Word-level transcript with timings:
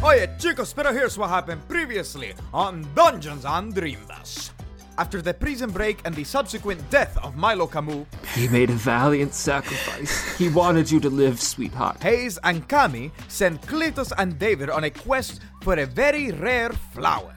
Oye, 0.00 0.28
chicos, 0.38 0.72
pero 0.72 0.92
here's 0.92 1.18
what 1.18 1.28
happened 1.28 1.66
previously 1.68 2.32
on 2.54 2.86
Dungeons 2.94 3.44
and 3.44 3.74
Dreambus. 3.74 4.50
After 4.96 5.20
the 5.20 5.34
prison 5.34 5.70
break 5.70 6.00
and 6.04 6.14
the 6.14 6.22
subsequent 6.24 6.88
death 6.88 7.18
of 7.18 7.36
Milo 7.36 7.66
Camus, 7.66 8.06
He 8.34 8.46
made 8.48 8.70
a 8.70 8.74
valiant 8.74 9.34
sacrifice. 9.34 10.36
He 10.38 10.48
wanted 10.50 10.88
you 10.88 11.00
to 11.00 11.10
live, 11.10 11.40
sweetheart. 11.40 12.00
Hayes 12.02 12.38
and 12.44 12.68
Cammy 12.68 13.10
sent 13.26 13.60
Cletus 13.62 14.12
and 14.18 14.38
David 14.38 14.70
on 14.70 14.84
a 14.84 14.90
quest 14.90 15.40
for 15.62 15.74
a 15.74 15.86
very 15.86 16.30
rare 16.30 16.70
flower. 16.70 17.34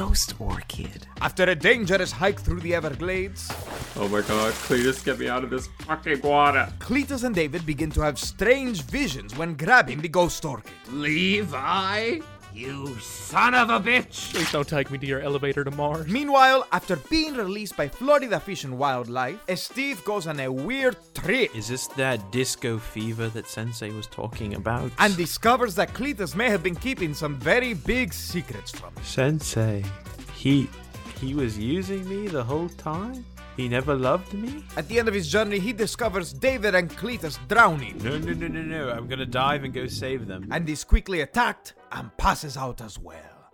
Ghost 0.00 0.34
orchid. 0.40 1.06
After 1.20 1.42
a 1.42 1.54
dangerous 1.54 2.10
hike 2.10 2.40
through 2.40 2.60
the 2.60 2.74
Everglades, 2.74 3.52
Oh 3.96 4.08
my 4.08 4.22
god, 4.22 4.54
Cletus, 4.54 5.04
get 5.04 5.18
me 5.18 5.28
out 5.28 5.44
of 5.44 5.50
this 5.50 5.66
fucking 5.80 6.22
water. 6.22 6.72
Cletus 6.78 7.22
and 7.24 7.34
David 7.34 7.66
begin 7.66 7.90
to 7.90 8.00
have 8.00 8.18
strange 8.18 8.80
visions 8.84 9.36
when 9.36 9.56
grabbing 9.56 10.00
the 10.00 10.08
ghost 10.08 10.42
orchid. 10.46 10.72
Levi, 10.88 12.20
you 12.54 12.98
son 12.98 13.54
of 13.54 13.70
a 13.70 13.80
bitch. 13.80 14.32
Please 14.32 14.50
don't 14.52 14.66
take 14.68 14.90
me 14.90 14.98
to 14.98 15.06
your 15.06 15.20
elevator 15.20 15.64
to 15.64 15.70
Mars. 15.70 16.06
Meanwhile, 16.08 16.66
after 16.72 16.96
being 16.96 17.34
released 17.34 17.76
by 17.76 17.88
Florida 17.88 18.40
Fish 18.40 18.64
and 18.64 18.76
Wildlife, 18.78 19.38
Steve 19.56 20.04
goes 20.04 20.26
on 20.26 20.40
a 20.40 20.50
weird 20.50 20.96
trip 21.14 21.54
Is 21.56 21.68
this 21.68 21.86
that 21.88 22.32
disco 22.32 22.78
fever 22.78 23.28
that 23.28 23.46
Sensei 23.48 23.90
was 23.90 24.06
talking 24.06 24.54
about? 24.54 24.90
and 24.98 25.16
discovers 25.16 25.74
that 25.76 25.92
Cletus 25.94 26.34
may 26.34 26.50
have 26.50 26.62
been 26.62 26.76
keeping 26.76 27.14
some 27.14 27.36
very 27.36 27.74
big 27.74 28.12
secrets 28.12 28.70
from 28.70 28.94
him. 28.94 29.02
Sensei, 29.04 29.84
he 30.34 30.68
he 31.20 31.34
was 31.34 31.58
using 31.58 32.08
me 32.08 32.28
the 32.28 32.42
whole 32.42 32.68
time? 32.70 33.24
He 33.60 33.68
never 33.68 33.94
loved 33.94 34.32
me? 34.32 34.64
At 34.78 34.88
the 34.88 34.98
end 34.98 35.06
of 35.06 35.12
his 35.12 35.28
journey, 35.28 35.58
he 35.58 35.74
discovers 35.74 36.32
David 36.32 36.74
and 36.74 36.88
Cletus 36.88 37.38
drowning 37.46 38.02
No, 38.02 38.16
no, 38.16 38.32
no, 38.32 38.48
no, 38.48 38.62
no. 38.62 38.88
I'm 38.88 39.06
gonna 39.06 39.26
dive 39.26 39.64
and 39.64 39.74
go 39.74 39.86
save 39.86 40.26
them. 40.26 40.48
and 40.50 40.66
is 40.66 40.82
quickly 40.82 41.20
attacked 41.20 41.74
and 41.92 42.16
passes 42.16 42.56
out 42.56 42.80
as 42.80 42.98
well. 42.98 43.52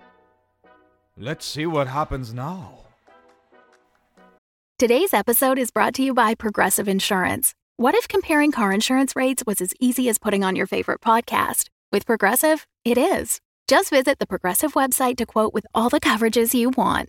Let's 1.17 1.45
see 1.45 1.67
what 1.67 1.89
happens 1.89 2.33
now. 2.33 2.85
Today's 4.79 5.13
episode 5.13 5.59
is 5.59 5.73
brought 5.73 5.95
to 5.95 6.05
you 6.05 6.15
by 6.15 6.37
Progressive 6.37 6.87
Insurance. 6.87 7.53
What 7.77 7.97
if 7.97 8.07
comparing 8.07 8.53
car 8.53 8.71
insurance 8.73 9.17
rates 9.17 9.43
was 9.45 9.61
as 9.61 9.75
easy 9.81 10.09
as 10.09 10.19
putting 10.19 10.45
on 10.45 10.55
your 10.55 10.69
favorite 10.69 11.01
podcast? 11.01 11.65
With 11.91 12.07
Progressive, 12.07 12.65
it 12.85 12.97
is. 12.97 13.41
Just 13.67 13.91
visit 13.91 14.21
the 14.21 14.27
Progressive 14.29 14.75
website 14.75 15.17
to 15.17 15.27
quote 15.27 15.53
with 15.53 15.67
all 15.75 15.89
the 15.89 15.99
coverages 15.99 16.55
you 16.55 16.71
want. 16.71 17.09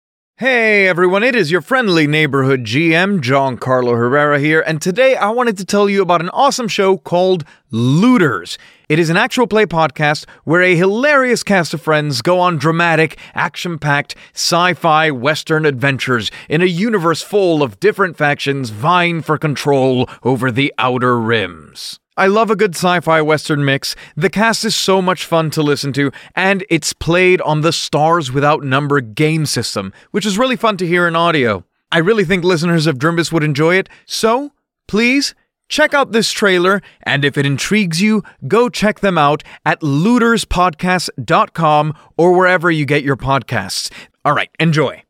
Hey 0.41 0.87
everyone, 0.87 1.21
it 1.21 1.35
is 1.35 1.51
your 1.51 1.61
friendly 1.61 2.07
neighborhood 2.07 2.63
GM, 2.63 3.21
John 3.21 3.59
Carlo 3.59 3.93
Herrera 3.93 4.39
here, 4.39 4.61
and 4.61 4.81
today 4.81 5.15
I 5.15 5.29
wanted 5.29 5.55
to 5.59 5.65
tell 5.65 5.87
you 5.87 6.01
about 6.01 6.19
an 6.19 6.29
awesome 6.29 6.67
show 6.67 6.97
called 6.97 7.43
Looters. 7.69 8.57
It 8.89 8.97
is 8.97 9.11
an 9.11 9.17
actual 9.17 9.45
play 9.45 9.67
podcast 9.67 10.25
where 10.43 10.63
a 10.63 10.75
hilarious 10.75 11.43
cast 11.43 11.75
of 11.75 11.81
friends 11.83 12.23
go 12.23 12.39
on 12.39 12.57
dramatic, 12.57 13.19
action 13.35 13.77
packed, 13.77 14.15
sci 14.33 14.73
fi 14.73 15.11
western 15.11 15.63
adventures 15.63 16.31
in 16.49 16.63
a 16.63 16.65
universe 16.65 17.21
full 17.21 17.61
of 17.61 17.79
different 17.79 18.17
factions 18.17 18.71
vying 18.71 19.21
for 19.21 19.37
control 19.37 20.09
over 20.23 20.49
the 20.49 20.73
outer 20.79 21.19
rims. 21.19 22.00
I 22.17 22.27
love 22.27 22.51
a 22.51 22.57
good 22.57 22.75
sci 22.75 22.99
fi 22.99 23.21
western 23.21 23.63
mix. 23.63 23.95
The 24.17 24.29
cast 24.29 24.65
is 24.65 24.75
so 24.75 25.01
much 25.01 25.23
fun 25.23 25.49
to 25.51 25.63
listen 25.63 25.93
to, 25.93 26.11
and 26.35 26.65
it's 26.69 26.91
played 26.91 27.39
on 27.41 27.61
the 27.61 27.71
Stars 27.71 28.33
Without 28.33 28.63
Number 28.63 28.99
game 28.99 29.45
system, 29.45 29.93
which 30.11 30.25
is 30.25 30.37
really 30.37 30.57
fun 30.57 30.75
to 30.77 30.87
hear 30.87 31.07
in 31.07 31.15
audio. 31.15 31.63
I 31.91 31.99
really 31.99 32.25
think 32.25 32.43
listeners 32.43 32.85
of 32.85 32.97
Drimbus 32.97 33.31
would 33.31 33.43
enjoy 33.43 33.75
it, 33.75 33.87
so 34.05 34.51
please 34.87 35.35
check 35.69 35.93
out 35.93 36.11
this 36.11 36.31
trailer, 36.31 36.81
and 37.03 37.23
if 37.23 37.37
it 37.37 37.45
intrigues 37.45 38.01
you, 38.01 38.23
go 38.47 38.67
check 38.67 38.99
them 38.99 39.17
out 39.17 39.43
at 39.65 39.79
looterspodcast.com 39.81 41.93
or 42.17 42.33
wherever 42.33 42.69
you 42.69 42.85
get 42.85 43.03
your 43.03 43.17
podcasts. 43.17 43.89
All 44.25 44.33
right, 44.33 44.49
enjoy. 44.59 45.03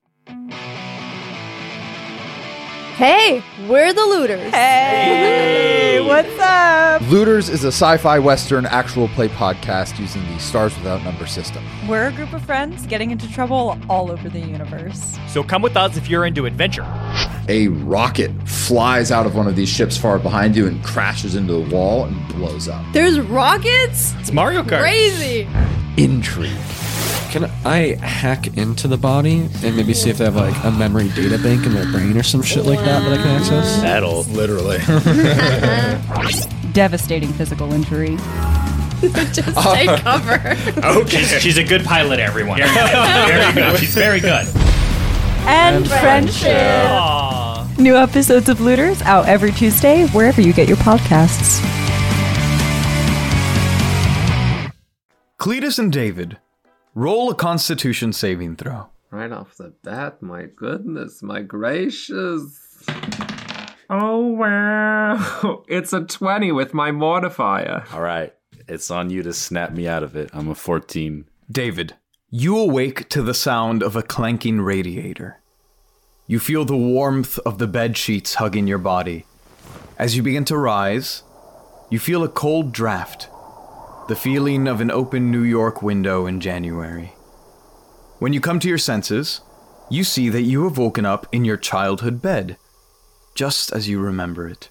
Hey, 3.01 3.44
we're 3.67 3.94
the 3.94 4.06
looters. 4.06 4.53
Hey, 4.53 6.00
what's 6.06 6.39
up? 6.39 7.01
Looters 7.09 7.50
is 7.50 7.63
a 7.63 7.69
sci 7.69 7.97
fi 7.97 8.19
western 8.19 8.67
actual 8.67 9.07
play 9.07 9.28
podcast 9.28 9.97
using 9.97 10.23
the 10.28 10.38
Stars 10.38 10.78
Without 10.78 11.03
Number 11.03 11.25
system. 11.25 11.63
We're 11.88 12.09
a 12.09 12.11
group 12.11 12.31
of 12.31 12.45
friends 12.45 12.85
getting 12.85 13.09
into 13.09 13.28
trouble 13.34 13.75
all 13.90 14.11
over 14.11 14.29
the 14.29 14.40
universe. 14.40 15.17
So 15.29 15.41
come 15.41 15.63
with 15.63 15.75
us 15.75 15.97
if 15.97 16.09
you're 16.09 16.28
into 16.28 16.45
adventure. 16.45 16.85
A 17.50 17.69
rocket 17.69 18.29
flies 18.47 19.11
out 19.11 19.25
of 19.25 19.34
one 19.34 19.47
of 19.47 19.56
these 19.56 19.69
ships 19.69 19.97
far 19.97 20.19
behind 20.19 20.56
you 20.56 20.67
and 20.67 20.84
crashes 20.84 21.34
into 21.34 21.53
the 21.53 21.75
wall 21.75 22.06
and 22.06 22.28
blows 22.28 22.67
up. 22.67 22.85
There's 22.94 23.19
rockets? 23.19 24.13
It's 24.19 24.31
Mario 24.31 24.61
Kart. 24.61 24.81
Crazy. 24.81 25.47
Intrigue. 25.97 26.51
Can 27.31 27.46
I 27.64 27.96
hack 27.96 28.58
into 28.58 28.90
the 28.90 28.97
body 28.97 29.47
and 29.64 29.78
maybe 29.78 29.94
see 29.94 30.09
if 30.09 30.18
they 30.18 30.25
have 30.25 30.36
like 30.36 30.53
a 30.66 30.72
memory 30.72 31.08
data 31.09 31.38
bank 31.38 31.66
in 31.66 31.74
their 31.74 31.90
brain 31.90 32.18
or 32.18 32.24
some 32.24 32.42
shit 32.42 32.66
like 32.66 32.80
that 32.80 33.00
that 33.00 33.14
I 33.14 33.16
can 33.16 33.28
access? 33.28 33.81
That'll 33.81 34.24
Literally. 34.24 34.80
Devastating 36.74 37.31
physical 37.31 37.72
injury. 37.72 38.18
Just 39.31 39.58
take 39.74 40.02
cover. 40.02 40.58
Okay. 40.86 41.24
She's, 41.24 41.41
she's 41.41 41.58
a 41.58 41.64
good 41.64 41.86
pilot, 41.86 42.20
everyone. 42.20 42.59
very 42.59 43.53
good. 43.53 43.80
She's 43.80 43.96
very 43.96 44.20
good. 44.20 44.46
And, 45.47 45.88
friendship. 45.88 46.52
Aww. 46.52 47.80
New 47.80 47.96
episodes 47.96 48.50
of 48.50 48.59
Looters 48.59 49.02
out 49.03 49.25
every 49.28 49.53
Tuesday, 49.53 50.06
wherever 50.08 50.41
you 50.41 50.52
get 50.52 50.68
your 50.68 50.78
podcasts. 50.78 51.62
Cletus 55.40 55.80
and 55.80 55.91
David, 55.91 56.38
roll 56.94 57.29
a 57.29 57.35
constitution 57.35 58.13
saving 58.13 58.56
throw. 58.56 58.90
Right 59.09 59.31
off 59.31 59.57
the 59.57 59.74
bat, 59.84 60.22
my 60.22 60.46
goodness, 60.56 61.22
my 61.22 61.41
gracious. 61.41 62.84
Oh 63.90 64.28
wow. 64.28 65.63
It's 65.68 65.94
a 65.94 66.02
20 66.02 66.52
with 66.52 66.74
my 66.74 66.91
modifier. 66.91 67.84
All 67.94 68.02
right. 68.02 68.34
It's 68.68 68.90
on 68.90 69.09
you 69.09 69.22
to 69.24 69.34
snap 69.34 69.72
me 69.72 69.88
out 69.88 70.03
of 70.03 70.16
it. 70.16 70.29
I'm 70.34 70.47
a 70.47 70.56
14. 70.56 71.25
David, 71.52 71.96
you 72.29 72.57
awake 72.57 73.09
to 73.09 73.22
the 73.22 73.34
sound 73.34 73.84
of 73.84 73.97
a 73.97 74.03
clanking 74.03 74.62
radiator. 74.62 75.41
You 76.28 76.40
feel 76.40 76.63
the 76.63 76.78
warmth 76.78 77.38
of 77.40 77.58
the 77.58 77.68
bed 77.68 77.97
sheets 77.97 78.35
hugging 78.35 78.68
your 78.68 78.78
body. 78.78 79.25
As 79.97 80.16
you 80.16 80.23
begin 80.23 80.46
to 80.46 80.58
rise, 80.58 81.23
you 81.90 82.00
feel 82.00 82.23
a 82.23 82.29
cold 82.29 82.72
draft, 82.72 83.28
the 84.11 84.16
feeling 84.17 84.67
of 84.67 84.81
an 84.81 84.91
open 84.91 85.31
New 85.31 85.41
York 85.41 85.81
window 85.81 86.25
in 86.25 86.41
January. 86.41 87.13
When 88.19 88.33
you 88.33 88.41
come 88.41 88.59
to 88.59 88.67
your 88.67 88.77
senses, 88.77 89.39
you 89.89 90.03
see 90.03 90.27
that 90.27 90.41
you 90.41 90.66
have 90.66 90.77
woken 90.77 91.05
up 91.05 91.25
in 91.31 91.45
your 91.45 91.55
childhood 91.55 92.22
bed, 92.22 92.57
just 93.35 93.72
as 93.72 93.88
you 93.88 94.01
remember 94.01 94.49
it, 94.49 94.69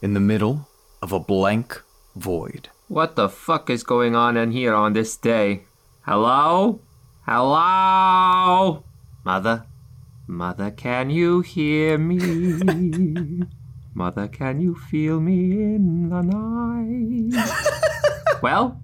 in 0.00 0.14
the 0.14 0.20
middle 0.20 0.70
of 1.02 1.12
a 1.12 1.20
blank 1.20 1.82
void. 2.16 2.70
What 2.88 3.14
the 3.14 3.28
fuck 3.28 3.68
is 3.68 3.82
going 3.82 4.16
on 4.16 4.38
in 4.38 4.52
here 4.52 4.72
on 4.72 4.94
this 4.94 5.18
day? 5.18 5.64
Hello? 6.06 6.80
Hello? 7.26 8.84
Mother? 9.22 9.66
Mother, 10.26 10.70
can 10.70 11.10
you 11.10 11.42
hear 11.42 11.98
me? 11.98 13.42
Mother, 13.94 14.28
can 14.28 14.62
you 14.62 14.74
feel 14.74 15.20
me 15.20 15.74
in 15.74 16.08
the 16.08 16.22
night? 16.22 17.98
well, 18.42 18.80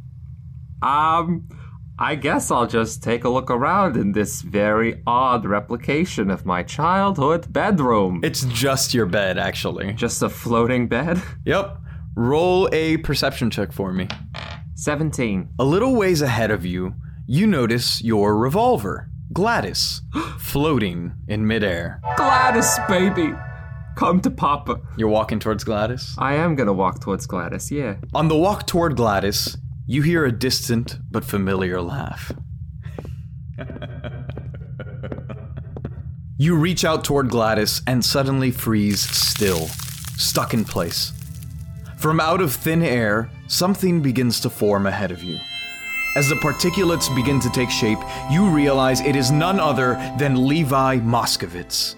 um, 0.82 1.48
I 1.98 2.16
guess 2.16 2.50
I'll 2.50 2.66
just 2.66 3.02
take 3.02 3.24
a 3.24 3.28
look 3.28 3.50
around 3.50 3.96
in 3.96 4.12
this 4.12 4.42
very 4.42 5.00
odd 5.06 5.44
replication 5.44 6.28
of 6.30 6.44
my 6.44 6.62
childhood 6.62 7.52
bedroom. 7.52 8.20
It's 8.24 8.44
just 8.46 8.92
your 8.94 9.06
bed, 9.06 9.38
actually. 9.38 9.92
Just 9.92 10.22
a 10.22 10.28
floating 10.28 10.88
bed? 10.88 11.22
Yep. 11.44 11.78
Roll 12.16 12.68
a 12.72 12.96
perception 12.98 13.50
check 13.50 13.72
for 13.72 13.92
me. 13.92 14.08
17. 14.76 15.48
A 15.58 15.64
little 15.64 15.94
ways 15.94 16.22
ahead 16.22 16.50
of 16.50 16.64
you, 16.64 16.94
you 17.26 17.46
notice 17.46 18.02
your 18.02 18.36
revolver, 18.36 19.10
Gladys, 19.32 20.02
floating 20.38 21.12
in 21.28 21.46
midair. 21.46 22.00
Gladys, 22.16 22.78
baby! 22.88 23.32
Come 23.96 24.20
to 24.23 24.31
Papa. 24.31 24.81
You're 24.96 25.08
walking 25.08 25.38
towards 25.38 25.62
Gladys? 25.62 26.14
I 26.19 26.35
am 26.35 26.56
gonna 26.56 26.73
walk 26.73 27.00
towards 27.00 27.26
Gladys, 27.26 27.70
yeah. 27.70 27.96
On 28.12 28.29
the 28.29 28.37
walk 28.37 28.67
toward 28.67 28.96
Gladys, 28.96 29.56
you 29.87 30.02
hear 30.02 30.25
a 30.25 30.32
distant 30.32 30.99
but 31.11 31.25
familiar 31.25 31.81
laugh. 31.81 32.32
you 36.38 36.56
reach 36.56 36.85
out 36.85 37.05
toward 37.05 37.29
Gladys 37.29 37.82
and 37.87 38.05
suddenly 38.05 38.50
freeze 38.50 39.00
still, 39.00 39.69
stuck 40.17 40.55
in 40.55 40.64
place. 40.64 41.12
From 41.96 42.19
out 42.19 42.41
of 42.41 42.52
thin 42.52 42.82
air, 42.82 43.31
something 43.46 44.02
begins 44.02 44.41
to 44.41 44.50
form 44.50 44.87
ahead 44.87 45.12
of 45.12 45.23
you. 45.23 45.38
As 46.17 46.29
the 46.29 46.35
particulates 46.37 47.14
begin 47.14 47.41
to 47.41 47.50
take 47.50 47.70
shape, 47.70 47.99
you 48.31 48.49
realize 48.49 49.00
it 49.00 49.17
is 49.17 49.31
none 49.31 49.61
other 49.61 49.94
than 50.19 50.46
Levi 50.46 50.99
Moskowitz. 50.99 51.96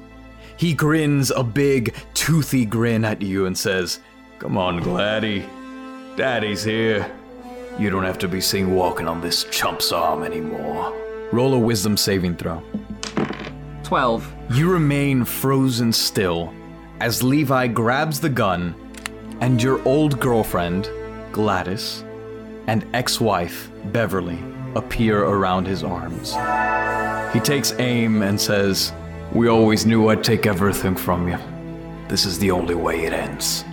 He 0.56 0.72
grins 0.72 1.30
a 1.30 1.42
big, 1.42 1.94
toothy 2.14 2.64
grin 2.64 3.04
at 3.04 3.20
you 3.22 3.46
and 3.46 3.56
says, 3.56 4.00
Come 4.38 4.56
on, 4.56 4.80
Gladdy. 4.80 5.46
Daddy's 6.16 6.64
here. 6.64 7.10
You 7.78 7.90
don't 7.90 8.04
have 8.04 8.18
to 8.20 8.28
be 8.28 8.40
seen 8.40 8.74
walking 8.74 9.06
on 9.06 9.20
this 9.20 9.44
chump's 9.44 9.92
arm 9.92 10.22
anymore. 10.22 10.94
Roll 11.30 11.54
a 11.54 11.58
wisdom 11.58 11.96
saving 11.96 12.36
throw. 12.36 12.62
12. 13.82 14.34
You 14.50 14.70
remain 14.70 15.24
frozen 15.24 15.92
still 15.92 16.54
as 17.00 17.22
Levi 17.22 17.66
grabs 17.66 18.20
the 18.20 18.28
gun 18.28 18.74
and 19.40 19.62
your 19.62 19.86
old 19.86 20.18
girlfriend, 20.18 20.88
Gladys, 21.32 22.02
and 22.66 22.86
ex 22.94 23.20
wife, 23.20 23.70
Beverly, 23.92 24.38
appear 24.74 25.22
around 25.24 25.66
his 25.66 25.84
arms. 25.84 26.32
He 27.34 27.40
takes 27.40 27.74
aim 27.78 28.22
and 28.22 28.40
says, 28.40 28.92
We 29.32 29.48
always 29.48 29.84
knew 29.84 30.08
I'd 30.08 30.24
take 30.24 30.46
everything 30.46 30.96
from 30.96 31.28
you. 31.28 31.38
This 32.08 32.24
is 32.24 32.38
the 32.38 32.50
only 32.50 32.74
way 32.74 33.04
it 33.04 33.12
ends. 33.12 33.64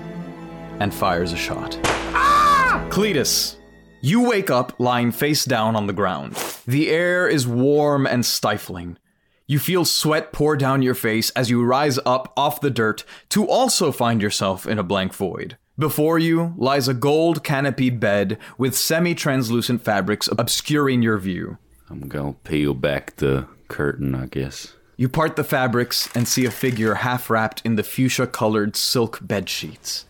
And 0.79 0.93
fires 0.93 1.31
a 1.31 1.37
shot. 1.37 1.79
Ah! 1.85 2.85
Cletus, 2.89 3.57
you 4.01 4.27
wake 4.27 4.49
up 4.49 4.73
lying 4.79 5.11
face 5.11 5.45
down 5.45 5.75
on 5.75 5.87
the 5.87 5.93
ground. 5.93 6.35
The 6.67 6.89
air 6.89 7.27
is 7.27 7.47
warm 7.47 8.05
and 8.05 8.25
stifling. 8.25 8.97
You 9.45 9.59
feel 9.59 9.85
sweat 9.85 10.33
pour 10.33 10.57
down 10.57 10.81
your 10.81 10.95
face 10.95 11.29
as 11.31 11.49
you 11.49 11.63
rise 11.63 11.99
up 12.05 12.33
off 12.35 12.59
the 12.61 12.71
dirt 12.71 13.03
to 13.29 13.47
also 13.47 13.91
find 13.91 14.21
yourself 14.21 14.65
in 14.65 14.79
a 14.79 14.83
blank 14.83 15.13
void. 15.13 15.57
Before 15.77 16.19
you 16.19 16.53
lies 16.57 16.87
a 16.87 16.93
gold 16.93 17.43
canopied 17.43 17.99
bed 17.99 18.37
with 18.57 18.75
semi 18.75 19.15
translucent 19.15 19.81
fabrics 19.81 20.29
obscuring 20.37 21.01
your 21.01 21.17
view. 21.17 21.57
I'm 21.89 22.07
gonna 22.07 22.33
peel 22.43 22.73
back 22.73 23.15
the 23.17 23.47
curtain, 23.67 24.15
I 24.15 24.25
guess. 24.25 24.73
You 25.03 25.09
part 25.09 25.35
the 25.35 25.43
fabrics 25.43 26.07
and 26.15 26.25
see 26.25 26.45
a 26.45 26.49
figure 26.49 26.93
half 26.93 27.29
wrapped 27.29 27.61
in 27.65 27.75
the 27.75 27.83
fuchsia 27.83 28.25
colored 28.25 28.77
silk 28.77 29.19
bed 29.21 29.49
sheets. 29.49 30.05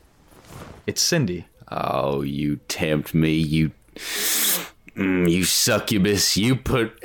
It's 0.86 1.02
Cindy. 1.02 1.48
Oh, 1.72 2.22
you 2.22 2.58
tempt 2.68 3.12
me, 3.16 3.32
you. 3.34 3.72
Mm, 4.96 5.28
you 5.28 5.46
succubus. 5.46 6.38
You 6.38 6.56
put. 6.56 7.04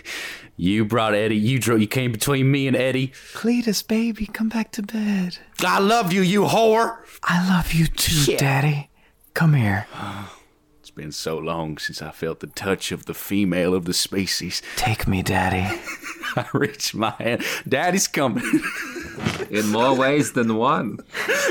you 0.56 0.84
brought 0.84 1.16
Eddie. 1.16 1.34
You 1.34 1.58
drove. 1.58 1.80
You 1.80 1.88
came 1.88 2.12
between 2.12 2.52
me 2.52 2.68
and 2.68 2.76
Eddie. 2.76 3.08
Cletus, 3.32 3.84
baby, 3.84 4.26
come 4.26 4.48
back 4.48 4.70
to 4.70 4.82
bed. 4.84 5.38
I 5.58 5.80
love 5.80 6.12
you, 6.12 6.22
you 6.22 6.42
whore. 6.42 6.98
I 7.24 7.48
love 7.48 7.72
you 7.72 7.88
too, 7.88 8.36
Daddy. 8.36 8.90
Come 9.34 9.54
here. 9.54 9.88
It's 10.84 10.90
been 10.90 11.12
so 11.12 11.38
long 11.38 11.78
since 11.78 12.02
I 12.02 12.10
felt 12.10 12.40
the 12.40 12.46
touch 12.46 12.92
of 12.92 13.06
the 13.06 13.14
female 13.14 13.74
of 13.74 13.86
the 13.86 13.94
species. 13.94 14.60
Take 14.76 15.08
me, 15.08 15.22
Daddy. 15.22 15.80
I 16.36 16.46
reach 16.52 16.94
my 16.94 17.08
hand. 17.12 17.42
Daddy's 17.66 18.06
coming. 18.06 18.44
In 19.50 19.68
more 19.68 19.96
ways 19.96 20.32
than 20.32 20.56
one. 20.56 20.98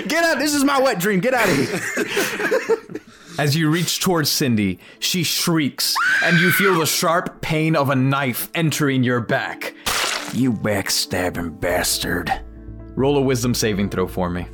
Get 0.08 0.24
out! 0.24 0.38
This 0.38 0.54
is 0.54 0.64
my 0.64 0.80
wet 0.80 1.00
dream. 1.00 1.20
Get 1.20 1.34
out 1.34 1.50
of 1.50 1.56
here. 1.56 2.78
As 3.40 3.56
you 3.56 3.72
reach 3.72 4.02
towards 4.02 4.30
Cindy, 4.30 4.78
she 5.00 5.24
shrieks, 5.24 5.96
and 6.24 6.40
you 6.40 6.52
feel 6.52 6.78
the 6.78 6.86
sharp 6.86 7.42
pain 7.42 7.76
of 7.76 7.90
a 7.90 7.96
knife 7.96 8.52
entering 8.54 9.04
your 9.04 9.20
back. 9.20 9.74
You 10.34 10.54
backstabbing 10.54 11.60
bastard. 11.60 12.32
Roll 12.96 13.18
a 13.18 13.22
wisdom 13.22 13.56
saving 13.56 13.90
throw 13.90 14.08
for 14.08 14.30
me. 14.30 14.46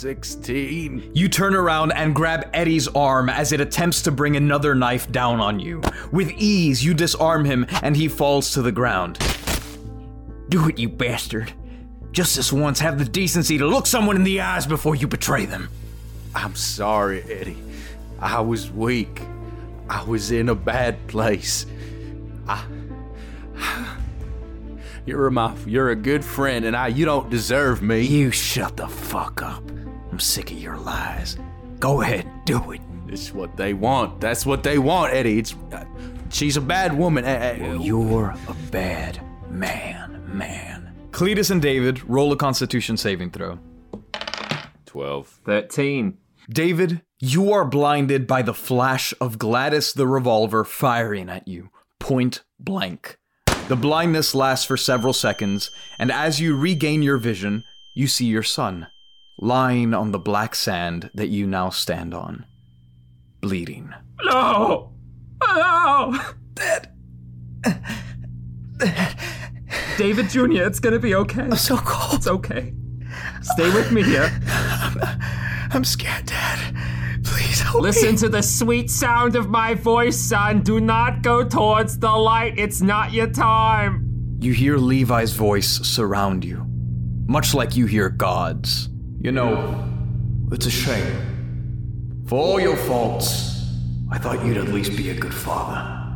16. 0.00 1.10
You 1.12 1.28
turn 1.28 1.54
around 1.54 1.92
and 1.92 2.14
grab 2.14 2.48
Eddie's 2.54 2.88
arm 2.88 3.28
as 3.28 3.52
it 3.52 3.60
attempts 3.60 4.00
to 4.02 4.10
bring 4.10 4.34
another 4.34 4.74
knife 4.74 5.12
down 5.12 5.40
on 5.40 5.60
you. 5.60 5.82
With 6.10 6.30
ease, 6.30 6.82
you 6.82 6.94
disarm 6.94 7.44
him 7.44 7.66
and 7.82 7.94
he 7.94 8.08
falls 8.08 8.54
to 8.54 8.62
the 8.62 8.72
ground. 8.72 9.18
Do 10.48 10.70
it, 10.70 10.78
you 10.78 10.88
bastard. 10.88 11.52
Just 12.12 12.36
this 12.36 12.50
once, 12.50 12.80
have 12.80 12.98
the 12.98 13.04
decency 13.04 13.58
to 13.58 13.66
look 13.66 13.86
someone 13.86 14.16
in 14.16 14.24
the 14.24 14.40
eyes 14.40 14.66
before 14.66 14.94
you 14.94 15.06
betray 15.06 15.44
them. 15.44 15.68
I'm 16.34 16.56
sorry, 16.56 17.22
Eddie. 17.24 17.58
I 18.18 18.40
was 18.40 18.70
weak. 18.70 19.20
I 19.90 20.02
was 20.04 20.30
in 20.30 20.48
a 20.48 20.54
bad 20.54 21.08
place. 21.08 21.66
I. 22.48 22.64
You're 25.04 25.28
my. 25.28 25.54
You're 25.66 25.90
a 25.90 25.96
good 25.96 26.24
friend, 26.24 26.64
and 26.64 26.74
I. 26.74 26.88
You 26.88 27.04
don't 27.04 27.28
deserve 27.28 27.82
me. 27.82 28.00
You 28.00 28.30
shut 28.30 28.78
the 28.78 28.88
fuck 28.88 29.42
up. 29.42 29.62
I'm 30.20 30.24
sick 30.24 30.50
of 30.50 30.58
your 30.58 30.76
lies. 30.76 31.38
Go 31.78 32.02
ahead, 32.02 32.26
do 32.44 32.72
it. 32.72 32.82
It's 33.08 33.32
what 33.32 33.56
they 33.56 33.72
want. 33.72 34.20
That's 34.20 34.44
what 34.44 34.62
they 34.62 34.76
want, 34.76 35.14
Eddie. 35.14 35.38
It's. 35.38 35.54
Uh, 35.72 35.86
she's 36.28 36.58
a 36.58 36.60
bad 36.60 36.92
woman. 36.94 37.24
Uh, 37.24 37.56
well, 37.58 37.76
you're 37.80 38.34
a 38.46 38.54
bad 38.70 39.18
man, 39.48 40.22
man. 40.26 40.94
Cletus 41.10 41.50
and 41.50 41.62
David 41.62 42.04
roll 42.04 42.32
a 42.32 42.36
Constitution 42.36 42.98
saving 42.98 43.30
throw. 43.30 43.60
12. 44.84 45.40
13. 45.46 46.18
David, 46.50 47.00
you 47.18 47.50
are 47.54 47.64
blinded 47.64 48.26
by 48.26 48.42
the 48.42 48.52
flash 48.52 49.14
of 49.22 49.38
Gladys 49.38 49.94
the 49.94 50.06
revolver 50.06 50.64
firing 50.64 51.30
at 51.30 51.48
you, 51.48 51.70
point 51.98 52.42
blank. 52.58 53.16
The 53.68 53.76
blindness 53.76 54.34
lasts 54.34 54.66
for 54.66 54.76
several 54.76 55.14
seconds, 55.14 55.70
and 55.98 56.12
as 56.12 56.42
you 56.42 56.58
regain 56.58 57.00
your 57.00 57.16
vision, 57.16 57.64
you 57.94 58.06
see 58.06 58.26
your 58.26 58.42
son, 58.42 58.88
lying 59.40 59.94
on 59.94 60.12
the 60.12 60.18
black 60.18 60.54
sand 60.54 61.10
that 61.14 61.28
you 61.28 61.46
now 61.46 61.70
stand 61.70 62.14
on, 62.14 62.44
bleeding. 63.40 63.92
No! 64.22 64.92
No! 65.42 66.20
Dad. 66.54 66.90
David 69.96 70.28
Jr., 70.28 70.62
it's 70.62 70.78
gonna 70.78 70.98
be 70.98 71.14
okay. 71.14 71.42
I'm 71.42 71.56
so 71.56 71.78
cold. 71.78 72.14
It's 72.14 72.26
okay. 72.26 72.74
Stay 73.42 73.72
with 73.72 73.90
me 73.92 74.02
here. 74.02 74.30
I'm 75.72 75.84
scared, 75.84 76.26
Dad. 76.26 76.74
Please 77.24 77.60
help 77.60 77.82
Listen 77.82 78.12
me. 78.12 78.16
to 78.18 78.28
the 78.28 78.42
sweet 78.42 78.90
sound 78.90 79.36
of 79.36 79.48
my 79.48 79.74
voice, 79.74 80.18
son. 80.18 80.62
Do 80.62 80.80
not 80.80 81.22
go 81.22 81.44
towards 81.44 81.98
the 81.98 82.10
light. 82.10 82.58
It's 82.58 82.80
not 82.82 83.12
your 83.12 83.28
time. 83.28 84.36
You 84.40 84.52
hear 84.52 84.76
Levi's 84.76 85.32
voice 85.32 85.68
surround 85.86 86.44
you, 86.44 86.64
much 87.26 87.54
like 87.54 87.76
you 87.76 87.86
hear 87.86 88.08
God's. 88.08 88.89
You 89.22 89.32
know, 89.32 89.84
it's 90.50 90.64
a 90.64 90.70
shame. 90.70 92.24
For 92.26 92.38
all 92.38 92.58
your 92.58 92.76
faults, 92.76 93.66
I 94.10 94.16
thought 94.16 94.42
you'd 94.46 94.56
at 94.56 94.68
least 94.68 94.96
be 94.96 95.10
a 95.10 95.14
good 95.14 95.34
father. 95.34 96.10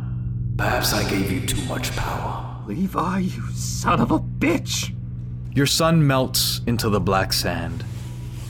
Perhaps 0.57 0.95
I 0.95 1.07
gave 1.11 1.31
you 1.31 1.47
too 1.47 1.61
much 1.67 1.95
power. 1.97 2.63
Levi, 2.67 3.19
you 3.19 3.43
son 3.53 4.01
of 4.01 4.11
a 4.11 4.19
bitch! 4.19 4.97
Your 5.55 5.67
son 5.67 6.07
melts 6.07 6.63
into 6.67 6.89
the 6.89 6.99
black 6.99 7.35
sand 7.35 7.85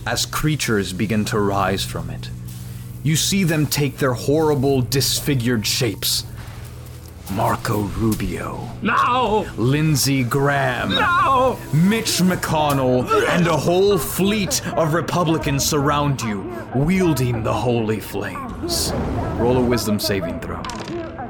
as 0.06 0.24
creatures 0.24 0.92
begin 0.92 1.24
to 1.24 1.40
rise 1.40 1.84
from 1.84 2.08
it. 2.08 2.30
You 3.02 3.16
see 3.16 3.42
them 3.42 3.66
take 3.66 3.98
their 3.98 4.14
horrible, 4.14 4.82
disfigured 4.82 5.66
shapes. 5.66 6.24
Marco 7.32 7.82
Rubio, 7.82 8.68
No! 8.82 9.46
Lindsey 9.56 10.22
Graham, 10.22 10.90
No! 10.90 11.58
Mitch 11.72 12.20
McConnell, 12.20 13.08
and 13.28 13.46
a 13.46 13.56
whole 13.56 13.96
fleet 13.98 14.64
of 14.76 14.92
Republicans 14.92 15.64
surround 15.64 16.20
you, 16.20 16.40
wielding 16.74 17.42
the 17.42 17.52
holy 17.52 17.98
flames. 17.98 18.92
Roll 19.36 19.56
a 19.56 19.64
wisdom 19.64 19.98
saving 19.98 20.38
throw. 20.40 20.62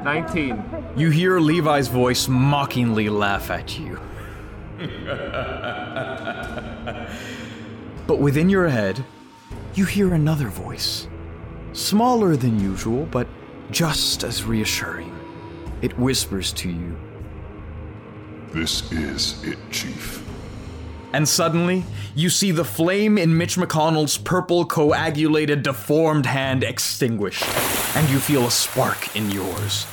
19. 0.03 0.63
You 0.95 1.09
hear 1.09 1.39
Levi's 1.39 1.87
voice 1.87 2.27
mockingly 2.27 3.09
laugh 3.09 3.49
at 3.49 3.79
you. 3.79 3.99
but 8.05 8.19
within 8.19 8.49
your 8.49 8.67
head, 8.67 9.03
you 9.73 9.85
hear 9.85 10.13
another 10.13 10.49
voice. 10.49 11.07
Smaller 11.73 12.35
than 12.35 12.59
usual, 12.59 13.05
but 13.05 13.27
just 13.71 14.23
as 14.23 14.43
reassuring. 14.43 15.11
It 15.81 15.97
whispers 15.99 16.51
to 16.53 16.69
you. 16.69 16.97
This 18.51 18.91
is 18.91 19.43
it, 19.43 19.57
Chief. 19.71 20.23
And 21.13 21.27
suddenly, 21.27 21.85
you 22.13 22.29
see 22.29 22.51
the 22.51 22.65
flame 22.65 23.17
in 23.17 23.37
Mitch 23.37 23.55
McConnell's 23.55 24.17
purple, 24.17 24.65
coagulated, 24.65 25.63
deformed 25.63 26.25
hand 26.25 26.63
extinguish, 26.63 27.41
and 27.95 28.09
you 28.09 28.19
feel 28.19 28.47
a 28.47 28.51
spark 28.51 29.15
in 29.15 29.31
yours. 29.31 29.85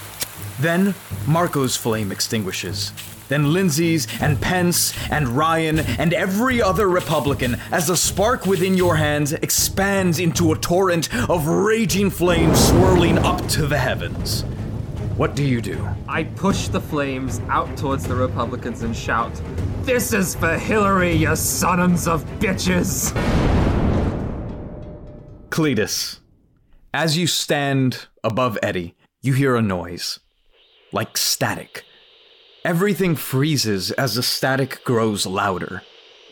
Then, 0.58 0.94
Marco's 1.26 1.76
flame 1.76 2.12
extinguishes. 2.12 2.92
Then 3.28 3.52
Lindsey's 3.52 4.06
and 4.20 4.40
Pence 4.40 4.92
and 5.10 5.28
Ryan 5.28 5.78
and 5.78 6.12
every 6.12 6.60
other 6.60 6.88
Republican 6.88 7.56
as 7.70 7.86
the 7.86 7.96
spark 7.96 8.44
within 8.44 8.76
your 8.76 8.96
hands 8.96 9.32
expands 9.32 10.18
into 10.18 10.52
a 10.52 10.58
torrent 10.58 11.12
of 11.30 11.46
raging 11.46 12.10
flame 12.10 12.54
swirling 12.54 13.18
up 13.18 13.46
to 13.48 13.66
the 13.66 13.78
heavens. 13.78 14.44
What 15.16 15.36
do 15.36 15.44
you 15.44 15.60
do? 15.60 15.86
I 16.08 16.24
push 16.24 16.68
the 16.68 16.80
flames 16.80 17.40
out 17.48 17.76
towards 17.76 18.08
the 18.08 18.14
Republicans 18.14 18.82
and 18.82 18.96
shout, 18.96 19.32
This 19.82 20.14
is 20.14 20.34
for 20.34 20.56
Hillary, 20.56 21.14
you 21.14 21.36
sons 21.36 22.08
of 22.08 22.24
bitches! 22.38 23.12
Cletus, 25.50 26.20
as 26.94 27.18
you 27.18 27.26
stand 27.26 28.06
above 28.24 28.58
Eddie, 28.62 28.94
you 29.20 29.34
hear 29.34 29.54
a 29.54 29.60
noise 29.60 30.18
like 30.92 31.18
static. 31.18 31.84
Everything 32.64 33.14
freezes 33.14 33.90
as 33.92 34.14
the 34.14 34.22
static 34.22 34.82
grows 34.82 35.26
louder. 35.26 35.82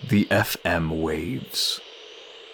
The 0.08 0.25
FM 0.26 1.02
waves. 1.02 1.80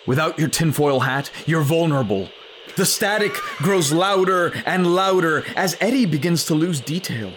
Without 0.09 0.41
your 0.41 0.49
tinfoil 0.49 1.01
hat, 1.01 1.31
you're 1.47 1.63
vulnerable. 1.63 2.31
The 2.77 2.85
static 2.85 3.33
grows 3.59 3.91
louder 3.91 4.53
and 4.67 4.95
louder 4.95 5.45
as 5.57 5.77
Eddie 5.81 6.05
begins 6.05 6.45
to 6.47 6.55
lose 6.55 6.81
detail. 6.81 7.33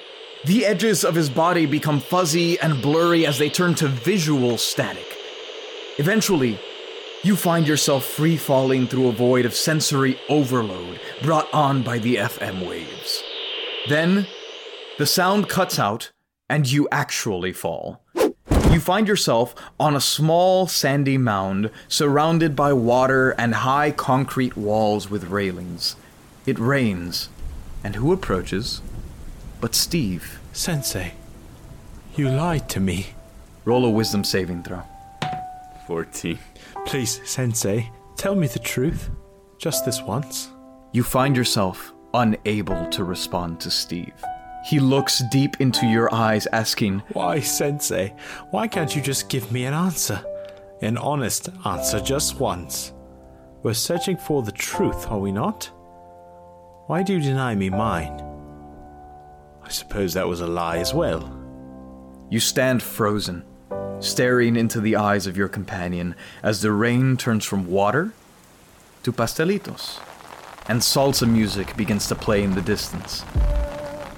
The 0.46 0.65
edges 0.65 1.05
of 1.05 1.15
his 1.15 1.29
body 1.29 1.65
become 1.65 2.01
fuzzy 2.01 2.60
and 2.60 2.81
blurry 2.81 3.25
as 3.25 3.38
they 3.38 3.50
turn 3.50 3.75
to 3.75 3.88
visual 3.88 4.58
static. 4.58 5.17
Eventually, 5.98 6.60
you 7.24 7.36
find 7.36 7.67
yourself 7.67 8.05
free 8.05 8.36
falling 8.38 8.88
through 8.88 9.08
a 9.08 9.13
void 9.13 9.46
of 9.46 9.53
sensory 9.53 10.19
overload 10.27 11.00
brought 11.22 11.53
on 11.53 11.84
by 11.84 12.00
the 12.00 12.17
FM 12.17 12.67
waves. 12.67 13.24
Then, 13.88 14.27
the 14.98 15.05
sound 15.05 15.48
cuts 15.48 15.79
out, 15.79 16.12
and 16.50 16.69
you 16.69 16.88
actually 16.91 17.53
fall. 17.53 18.01
You 18.79 18.86
find 18.86 19.09
yourself 19.09 19.53
on 19.77 19.93
a 19.93 20.00
small 20.00 20.65
sandy 20.65 21.17
mound 21.17 21.69
surrounded 21.89 22.55
by 22.55 22.71
water 22.71 23.31
and 23.31 23.53
high 23.53 23.91
concrete 23.91 24.55
walls 24.55 25.09
with 25.09 25.25
railings. 25.25 25.98
It 26.45 26.57
rains, 26.57 27.27
and 27.83 27.98
who 27.98 28.13
approaches 28.13 28.81
but 29.59 29.75
Steve? 29.75 30.39
Sensei, 30.53 31.15
you 32.15 32.29
lied 32.29 32.69
to 32.69 32.79
me. 32.79 33.07
Roll 33.65 33.83
a 33.83 33.89
wisdom 33.89 34.24
saving 34.24 34.63
throw. 34.63 34.83
14. 35.86 36.39
Please, 36.86 37.19
Sensei, 37.25 37.91
tell 38.15 38.33
me 38.33 38.48
the 38.48 38.59
truth. 38.59 39.09
Just 39.57 39.83
this 39.83 40.01
once. 40.01 40.51
You 40.93 41.03
find 41.03 41.36
yourself 41.36 41.91
unable 42.13 42.88
to 42.91 43.03
respond 43.03 43.59
to 43.59 43.71
Steve. 43.71 44.13
He 44.63 44.80
looks 44.80 45.24
deep 45.32 45.60
into 45.62 45.86
your 45.86 46.13
eyes, 46.13 46.48
asking, 46.48 47.00
Why, 47.13 47.39
Sensei? 47.39 48.13
Why 48.51 48.68
can't 48.68 48.96
you 48.96 49.01
just 49.01 49.30
give 49.30 49.51
me 49.51 49.66
an 49.66 49.74
answer? 49.74 50.24
An 50.82 50.98
honest 50.98 51.50
answer 51.66 52.00
just 52.00 52.39
once. 52.39 52.94
We're 53.63 53.74
searching 53.74 54.18
for 54.18 54.44
the 54.44 54.51
truth, 54.51 55.08
are 55.08 55.20
we 55.20 55.32
not? 55.32 55.70
Why 56.88 57.04
do 57.04 57.13
you 57.13 57.22
deny 57.22 57.56
me 57.56 57.70
mine? 57.70 58.25
I 59.63 59.70
suppose 59.70 60.13
that 60.13 60.28
was 60.28 60.42
a 60.42 60.48
lie 60.48 60.78
as 60.78 60.94
well. 60.94 61.36
You 62.30 62.39
stand 62.39 62.82
frozen, 62.82 63.44
staring 64.00 64.56
into 64.56 64.82
the 64.82 64.96
eyes 64.96 65.28
of 65.28 65.38
your 65.38 65.50
companion 65.50 66.16
as 66.42 66.62
the 66.62 66.72
rain 66.72 67.18
turns 67.18 67.46
from 67.46 67.68
water 67.68 68.13
to 69.04 69.12
pastelitos, 69.12 70.00
and 70.68 70.82
salsa 70.82 71.30
music 71.30 71.75
begins 71.78 72.08
to 72.08 72.16
play 72.16 72.44
in 72.44 72.56
the 72.56 72.62
distance. 72.62 73.24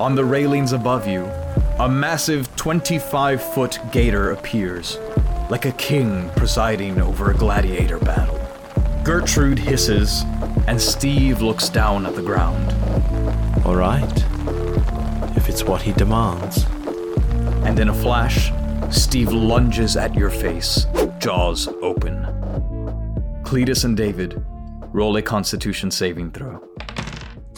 On 0.02 0.16
the 0.16 0.26
railings 0.26 0.74
above 0.74 1.08
you, 1.08 1.26
a 1.78 1.88
massive 1.88 2.56
25 2.56 3.40
foot 3.54 3.78
gator 3.92 4.32
appears, 4.32 4.98
like 5.52 5.66
a 5.66 5.72
king 5.74 6.28
presiding 6.36 7.00
over 7.00 7.30
a 7.30 7.36
gladiator 7.36 8.00
battle. 8.00 8.40
Gertrude 9.04 9.60
hisses, 9.60 10.24
and 10.66 10.82
Steve 10.82 11.44
looks 11.44 11.70
down 11.70 12.08
at 12.08 12.16
the 12.16 12.24
ground. 12.24 12.74
All 13.64 13.76
right. 13.76 14.26
If 15.38 15.48
it's 15.48 15.64
what 15.64 15.84
he 15.84 15.94
demands. 15.94 16.66
And 17.64 17.78
in 17.78 17.90
a 17.90 17.94
flash, 17.94 18.52
Steve 18.90 19.32
lunges 19.32 19.98
at 19.98 20.16
your 20.16 20.32
face, 20.32 20.88
jaws 21.20 21.68
open. 21.84 22.26
Cletus 23.44 23.86
and 23.86 23.96
David, 23.96 24.44
roll 24.94 25.16
a 25.18 25.22
constitution 25.22 25.92
saving 25.92 26.32
throw. 26.32 26.71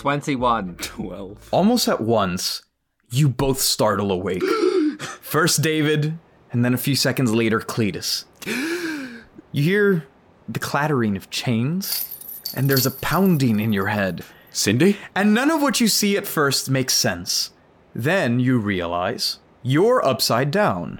21. 0.03 0.75
12. 0.81 1.47
Almost 1.51 1.87
at 1.87 2.01
once, 2.01 2.61
you 3.09 3.29
both 3.29 3.61
startle 3.61 4.11
awake. 4.11 4.43
First 5.21 5.61
David, 5.61 6.19
and 6.51 6.65
then 6.65 6.73
a 6.73 6.77
few 6.77 6.93
seconds 6.93 7.33
later, 7.33 7.61
Cletus. 7.61 8.25
You 8.45 9.63
hear 9.63 10.05
the 10.49 10.59
clattering 10.59 11.15
of 11.15 11.29
chains, 11.29 12.13
and 12.53 12.69
there's 12.69 12.85
a 12.85 12.91
pounding 12.91 13.61
in 13.61 13.71
your 13.71 13.87
head. 13.87 14.25
Cindy? 14.51 14.97
And 15.15 15.33
none 15.33 15.49
of 15.49 15.61
what 15.61 15.79
you 15.79 15.87
see 15.87 16.17
at 16.17 16.27
first 16.27 16.69
makes 16.69 16.93
sense. 16.93 17.51
Then 17.95 18.41
you 18.41 18.57
realize 18.57 19.39
you're 19.61 20.05
upside 20.05 20.51
down. 20.51 20.99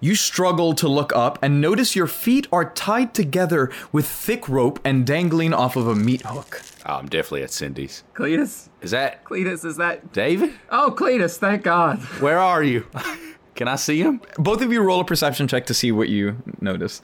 You 0.00 0.16
struggle 0.16 0.74
to 0.74 0.88
look 0.88 1.14
up 1.14 1.38
and 1.42 1.60
notice 1.60 1.94
your 1.94 2.08
feet 2.08 2.48
are 2.50 2.68
tied 2.72 3.14
together 3.14 3.70
with 3.92 4.04
thick 4.04 4.48
rope 4.48 4.80
and 4.84 5.06
dangling 5.06 5.54
off 5.54 5.76
of 5.76 5.86
a 5.86 5.94
meat 5.94 6.22
hook. 6.22 6.60
Oh, 6.84 6.94
I'm 6.94 7.06
definitely 7.06 7.44
at 7.44 7.52
Cindy's. 7.52 8.02
Cletus? 8.14 8.68
Is 8.80 8.90
that 8.90 9.24
Cletus, 9.24 9.64
is 9.64 9.76
that. 9.76 10.12
David? 10.12 10.52
Oh, 10.70 10.92
Cletus, 10.96 11.36
thank 11.36 11.62
God. 11.62 12.00
Where 12.20 12.38
are 12.38 12.62
you? 12.62 12.86
Can 13.54 13.68
I 13.68 13.76
see 13.76 14.00
him? 14.00 14.20
Both 14.38 14.62
of 14.62 14.72
you 14.72 14.80
roll 14.82 15.00
a 15.00 15.04
perception 15.04 15.46
check 15.46 15.66
to 15.66 15.74
see 15.74 15.92
what 15.92 16.08
you 16.08 16.42
notice. 16.60 17.02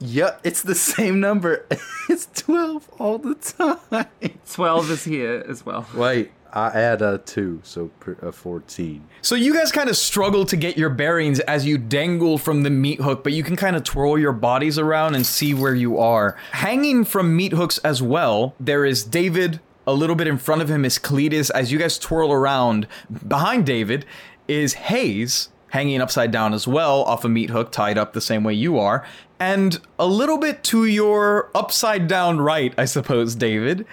Yep, 0.00 0.40
it's 0.44 0.62
the 0.62 0.74
same 0.74 1.20
number. 1.20 1.66
it's 2.08 2.26
12 2.34 2.88
all 2.98 3.18
the 3.18 3.34
time. 3.34 4.06
12 4.52 4.90
is 4.90 5.04
here 5.04 5.44
as 5.48 5.64
well. 5.66 5.86
Wait, 5.94 6.32
I 6.52 6.68
add 6.68 7.02
a 7.02 7.18
2, 7.18 7.60
so 7.62 7.90
a 8.22 8.32
14. 8.32 9.06
So 9.22 9.34
you 9.34 9.54
guys 9.54 9.70
kind 9.70 9.88
of 9.88 9.96
struggle 9.96 10.44
to 10.46 10.56
get 10.56 10.76
your 10.76 10.90
bearings 10.90 11.40
as 11.40 11.66
you 11.66 11.78
dangle 11.78 12.38
from 12.38 12.62
the 12.62 12.70
meat 12.70 13.00
hook, 13.00 13.22
but 13.22 13.32
you 13.32 13.42
can 13.42 13.56
kind 13.56 13.76
of 13.76 13.84
twirl 13.84 14.18
your 14.18 14.32
bodies 14.32 14.78
around 14.78 15.14
and 15.14 15.26
see 15.26 15.54
where 15.54 15.74
you 15.74 15.98
are. 15.98 16.36
Hanging 16.52 17.04
from 17.04 17.36
meat 17.36 17.52
hooks 17.52 17.78
as 17.78 18.02
well, 18.02 18.54
there 18.58 18.84
is 18.84 19.04
David. 19.04 19.60
A 19.86 19.92
little 19.92 20.16
bit 20.16 20.26
in 20.26 20.38
front 20.38 20.62
of 20.62 20.70
him 20.70 20.84
is 20.84 20.98
Cletus. 20.98 21.50
As 21.50 21.72
you 21.72 21.78
guys 21.78 21.98
twirl 21.98 22.32
around, 22.32 22.86
behind 23.26 23.64
David 23.64 24.04
is 24.46 24.74
Hayes, 24.74 25.50
hanging 25.68 26.00
upside 26.00 26.30
down 26.30 26.54
as 26.54 26.66
well 26.66 27.02
off 27.04 27.24
a 27.24 27.28
meat 27.28 27.50
hook, 27.50 27.72
tied 27.72 27.98
up 27.98 28.12
the 28.12 28.20
same 28.20 28.44
way 28.44 28.54
you 28.54 28.78
are. 28.78 29.04
And 29.40 29.80
a 29.98 30.06
little 30.06 30.38
bit 30.38 30.64
to 30.64 30.84
your 30.84 31.50
upside 31.54 32.08
down 32.08 32.40
right, 32.40 32.74
I 32.76 32.86
suppose, 32.86 33.34
David, 33.34 33.86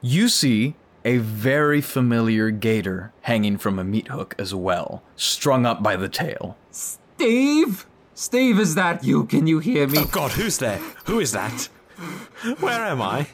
you 0.00 0.28
see 0.28 0.74
a 1.04 1.18
very 1.18 1.80
familiar 1.80 2.50
gator 2.50 3.12
hanging 3.22 3.58
from 3.58 3.78
a 3.78 3.84
meat 3.84 4.08
hook 4.08 4.34
as 4.38 4.54
well, 4.54 5.02
strung 5.16 5.66
up 5.66 5.82
by 5.82 5.96
the 5.96 6.08
tail. 6.08 6.56
Steve? 6.70 7.86
Steve, 8.14 8.58
is 8.60 8.74
that 8.74 9.04
you? 9.04 9.24
Can 9.24 9.46
you 9.46 9.58
hear 9.58 9.86
me? 9.88 9.98
Oh 10.00 10.04
God, 10.04 10.32
who's 10.32 10.58
there? 10.58 10.78
Who 11.06 11.20
is 11.20 11.32
that? 11.32 11.68
Where 12.60 12.84
am 12.84 13.00
I? 13.00 13.28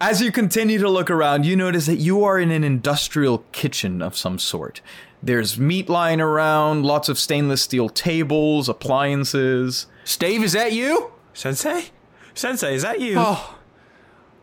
As 0.00 0.20
you 0.20 0.32
continue 0.32 0.78
to 0.78 0.88
look 0.88 1.10
around, 1.10 1.46
you 1.46 1.56
notice 1.56 1.86
that 1.86 1.96
you 1.96 2.24
are 2.24 2.38
in 2.38 2.50
an 2.50 2.64
industrial 2.64 3.44
kitchen 3.52 4.02
of 4.02 4.16
some 4.16 4.38
sort. 4.38 4.80
There's 5.22 5.58
meat 5.58 5.88
lying 5.88 6.20
around, 6.20 6.84
lots 6.84 7.08
of 7.08 7.18
stainless 7.18 7.62
steel 7.62 7.88
tables, 7.88 8.68
appliances. 8.68 9.86
Steve, 10.04 10.42
is 10.42 10.52
that 10.52 10.72
you? 10.72 11.12
Sensei? 11.32 11.90
Sensei, 12.34 12.74
is 12.74 12.82
that 12.82 13.00
you? 13.00 13.14
Oh, 13.16 13.56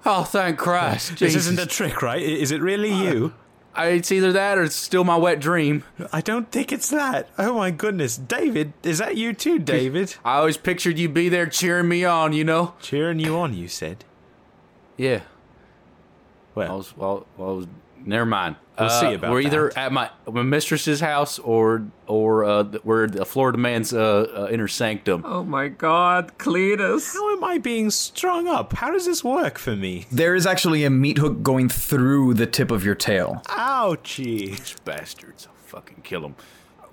oh, 0.05 0.23
thank 0.23 0.57
Christ! 0.57 1.11
This 1.11 1.33
Jesus. 1.33 1.47
isn't 1.47 1.59
a 1.59 1.65
trick, 1.65 2.01
right? 2.01 2.21
Is 2.21 2.51
it 2.51 2.61
really 2.61 2.93
you? 2.93 3.33
I, 3.75 3.87
it's 3.87 4.11
either 4.11 4.31
that 4.33 4.57
or 4.57 4.63
it's 4.63 4.75
still 4.75 5.03
my 5.03 5.15
wet 5.15 5.39
dream. 5.39 5.83
I 6.11 6.21
don't 6.21 6.51
think 6.51 6.71
it's 6.71 6.89
that. 6.89 7.29
Oh 7.37 7.53
my 7.53 7.71
goodness, 7.71 8.17
David, 8.17 8.73
is 8.83 8.97
that 8.97 9.15
you 9.15 9.33
too, 9.33 9.59
David? 9.59 10.15
I 10.25 10.37
always 10.37 10.57
pictured 10.57 10.97
you 10.97 11.07
be 11.07 11.29
there 11.29 11.45
cheering 11.45 11.87
me 11.87 12.03
on. 12.03 12.33
You 12.33 12.43
know? 12.43 12.73
Cheering 12.81 13.19
you 13.19 13.37
on, 13.37 13.53
you 13.53 13.67
said. 13.67 14.03
Yeah. 14.97 15.21
Well, 16.55 16.71
I 16.71 16.75
was. 16.75 16.97
Well, 16.97 17.27
well 17.37 17.49
I 17.49 17.53
was, 17.53 17.67
never 18.03 18.25
mind. 18.25 18.57
We'll 18.79 18.87
Uh, 18.89 18.99
see 19.01 19.13
about 19.13 19.31
We're 19.31 19.41
either 19.41 19.69
that. 19.75 19.85
at 19.85 19.91
my 19.91 20.09
my 20.31 20.43
mistress's 20.43 20.99
house 21.01 21.37
or 21.39 21.83
or 22.07 22.43
uh, 22.45 22.63
we're 22.83 23.07
the 23.07 23.25
Florida 23.25 23.57
man's 23.57 23.93
uh, 23.93 24.27
uh, 24.33 24.47
inner 24.51 24.67
sanctum. 24.67 25.23
Oh 25.25 25.43
my 25.43 25.67
God, 25.67 26.37
Cletus. 26.37 27.13
How 27.13 27.35
am 27.35 27.43
I 27.43 27.57
being 27.57 27.89
strung 27.91 28.47
up? 28.47 28.73
How 28.73 28.91
does 28.91 29.05
this 29.05 29.23
work 29.23 29.57
for 29.57 29.75
me? 29.75 30.05
There 30.11 30.33
is 30.35 30.45
actually 30.47 30.83
a 30.85 30.89
meat 30.89 31.17
hook 31.17 31.43
going 31.43 31.69
through 31.69 32.35
the 32.35 32.45
tip 32.45 32.71
of 32.71 32.85
your 32.85 32.95
tail. 32.95 33.41
Ouchie. 33.47 34.49
These 34.57 34.75
bastards! 34.85 35.47
I'll 35.47 35.53
fucking 35.67 36.01
kill 36.03 36.21
them. 36.21 36.35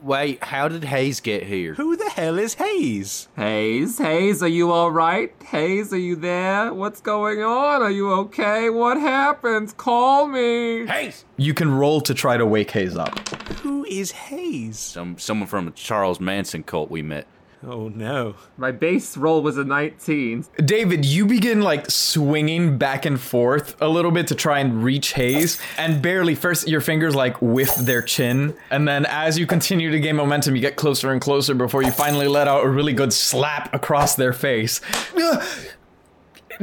Wait, 0.06 0.44
how 0.44 0.68
did 0.68 0.84
Hayes 0.84 1.18
get 1.18 1.42
here? 1.42 1.74
Who 1.74 1.96
the 1.96 2.08
hell 2.08 2.38
is 2.38 2.54
Hayes? 2.54 3.26
Hayes, 3.34 3.98
Hayes, 3.98 4.40
are 4.40 4.46
you 4.46 4.70
all 4.70 4.92
right? 4.92 5.34
Hayes, 5.46 5.92
are 5.92 5.98
you 5.98 6.14
there? 6.14 6.72
What's 6.72 7.00
going 7.00 7.42
on? 7.42 7.82
Are 7.82 7.90
you 7.90 8.12
okay? 8.12 8.70
What 8.70 9.00
happens? 9.00 9.72
Call 9.72 10.28
me. 10.28 10.86
Hayes! 10.86 11.24
You 11.36 11.54
can 11.54 11.74
roll 11.74 12.00
to 12.02 12.14
try 12.14 12.36
to 12.36 12.46
wake 12.46 12.70
Hayes 12.70 12.96
up. 12.96 13.28
Who 13.62 13.84
is 13.86 14.12
Hayes? 14.12 14.78
Some 14.78 15.18
someone 15.18 15.48
from 15.48 15.66
a 15.66 15.70
Charles 15.72 16.20
Manson 16.20 16.62
cult 16.62 16.88
we 16.88 17.02
met. 17.02 17.26
Oh 17.68 17.88
no. 17.88 18.36
My 18.56 18.70
base 18.70 19.16
roll 19.16 19.42
was 19.42 19.58
a 19.58 19.64
19. 19.64 20.44
David, 20.64 21.04
you 21.04 21.26
begin 21.26 21.62
like 21.62 21.90
swinging 21.90 22.78
back 22.78 23.04
and 23.04 23.20
forth 23.20 23.76
a 23.80 23.88
little 23.88 24.12
bit 24.12 24.28
to 24.28 24.36
try 24.36 24.60
and 24.60 24.84
reach 24.84 25.14
Hayes, 25.14 25.60
and 25.76 26.00
barely 26.00 26.36
first 26.36 26.68
your 26.68 26.80
fingers 26.80 27.16
like 27.16 27.42
whiff 27.42 27.74
their 27.74 28.02
chin, 28.02 28.54
and 28.70 28.86
then 28.86 29.04
as 29.06 29.36
you 29.36 29.48
continue 29.48 29.90
to 29.90 29.98
gain 29.98 30.14
momentum, 30.14 30.54
you 30.54 30.62
get 30.62 30.76
closer 30.76 31.10
and 31.10 31.20
closer 31.20 31.56
before 31.56 31.82
you 31.82 31.90
finally 31.90 32.28
let 32.28 32.46
out 32.46 32.64
a 32.64 32.68
really 32.68 32.92
good 32.92 33.12
slap 33.12 33.74
across 33.74 34.14
their 34.14 34.32
face. 34.32 34.80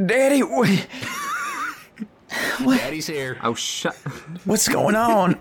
Daddy, 0.06 0.42
wait. 0.42 0.86
Daddy's 2.64 3.06
here. 3.06 3.36
Oh, 3.42 3.54
shut. 3.54 3.94
What's 4.44 4.68
going 4.68 4.96
on? 4.96 5.38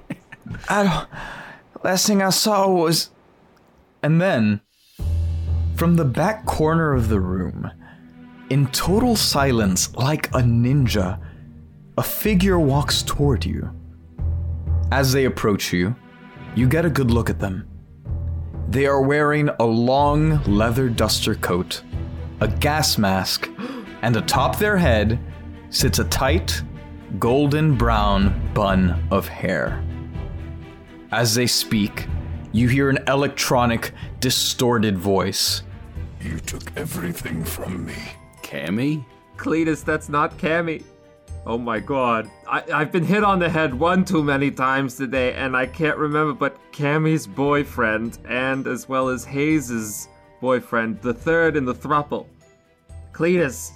I 0.67 0.83
don't. 0.83 1.83
Last 1.83 2.05
thing 2.05 2.21
I 2.21 2.29
saw 2.31 2.67
was. 2.67 3.09
And 4.03 4.19
then, 4.21 4.59
from 5.75 5.95
the 5.95 6.05
back 6.05 6.45
corner 6.45 6.93
of 6.93 7.09
the 7.09 7.19
room, 7.19 7.69
in 8.49 8.67
total 8.67 9.15
silence, 9.15 9.95
like 9.95 10.27
a 10.29 10.41
ninja, 10.41 11.19
a 11.97 12.03
figure 12.03 12.59
walks 12.59 13.01
toward 13.01 13.45
you. 13.45 13.69
As 14.91 15.11
they 15.11 15.25
approach 15.25 15.73
you, 15.73 15.95
you 16.55 16.67
get 16.67 16.85
a 16.85 16.89
good 16.89 17.09
look 17.09 17.29
at 17.29 17.39
them. 17.39 17.67
They 18.69 18.85
are 18.85 19.01
wearing 19.01 19.49
a 19.59 19.65
long 19.65 20.43
leather 20.43 20.89
duster 20.89 21.35
coat, 21.35 21.83
a 22.39 22.47
gas 22.47 22.97
mask, 22.97 23.49
and 24.01 24.15
atop 24.15 24.59
their 24.59 24.77
head 24.77 25.19
sits 25.69 25.97
a 25.99 26.03
tight, 26.05 26.61
golden 27.17 27.75
brown 27.75 28.53
bun 28.53 29.07
of 29.11 29.27
hair. 29.27 29.83
As 31.11 31.33
they 31.33 31.47
speak, 31.47 32.07
you 32.51 32.67
hear 32.67 32.89
an 32.89 32.99
electronic, 33.07 33.93
distorted 34.23 34.97
voice. 34.97 35.63
You 36.21 36.39
took 36.39 36.63
everything 36.77 37.43
from 37.43 37.85
me. 37.85 37.97
Cammy? 38.41 39.03
Cletus, 39.35 39.83
that's 39.83 40.07
not 40.07 40.37
Cammy. 40.37 40.81
Oh 41.45 41.57
my 41.57 41.81
god. 41.81 42.31
I, 42.47 42.63
I've 42.73 42.89
been 42.89 43.03
hit 43.03 43.25
on 43.25 43.39
the 43.39 43.49
head 43.49 43.73
one 43.73 44.05
too 44.05 44.23
many 44.23 44.49
times 44.49 44.95
today, 44.95 45.33
and 45.33 45.57
I 45.57 45.65
can't 45.65 45.97
remember, 45.97 46.31
but 46.31 46.55
Cammy's 46.71 47.27
boyfriend, 47.27 48.17
and 48.23 48.65
as 48.65 48.87
well 48.87 49.09
as 49.09 49.25
Hayes's 49.25 50.07
boyfriend, 50.39 51.01
the 51.01 51.13
third 51.13 51.57
in 51.57 51.65
the 51.65 51.75
thruple. 51.75 52.27
Cletus, 53.11 53.71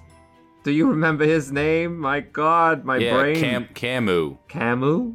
do 0.63 0.71
you 0.71 0.87
remember 0.87 1.25
his 1.25 1.51
name? 1.51 1.99
My 1.99 2.21
god, 2.21 2.85
my 2.85 2.99
yeah, 2.99 3.13
brain. 3.13 3.35
Cam 3.35 3.65
Camu. 3.73 4.37
Camu? 4.47 5.13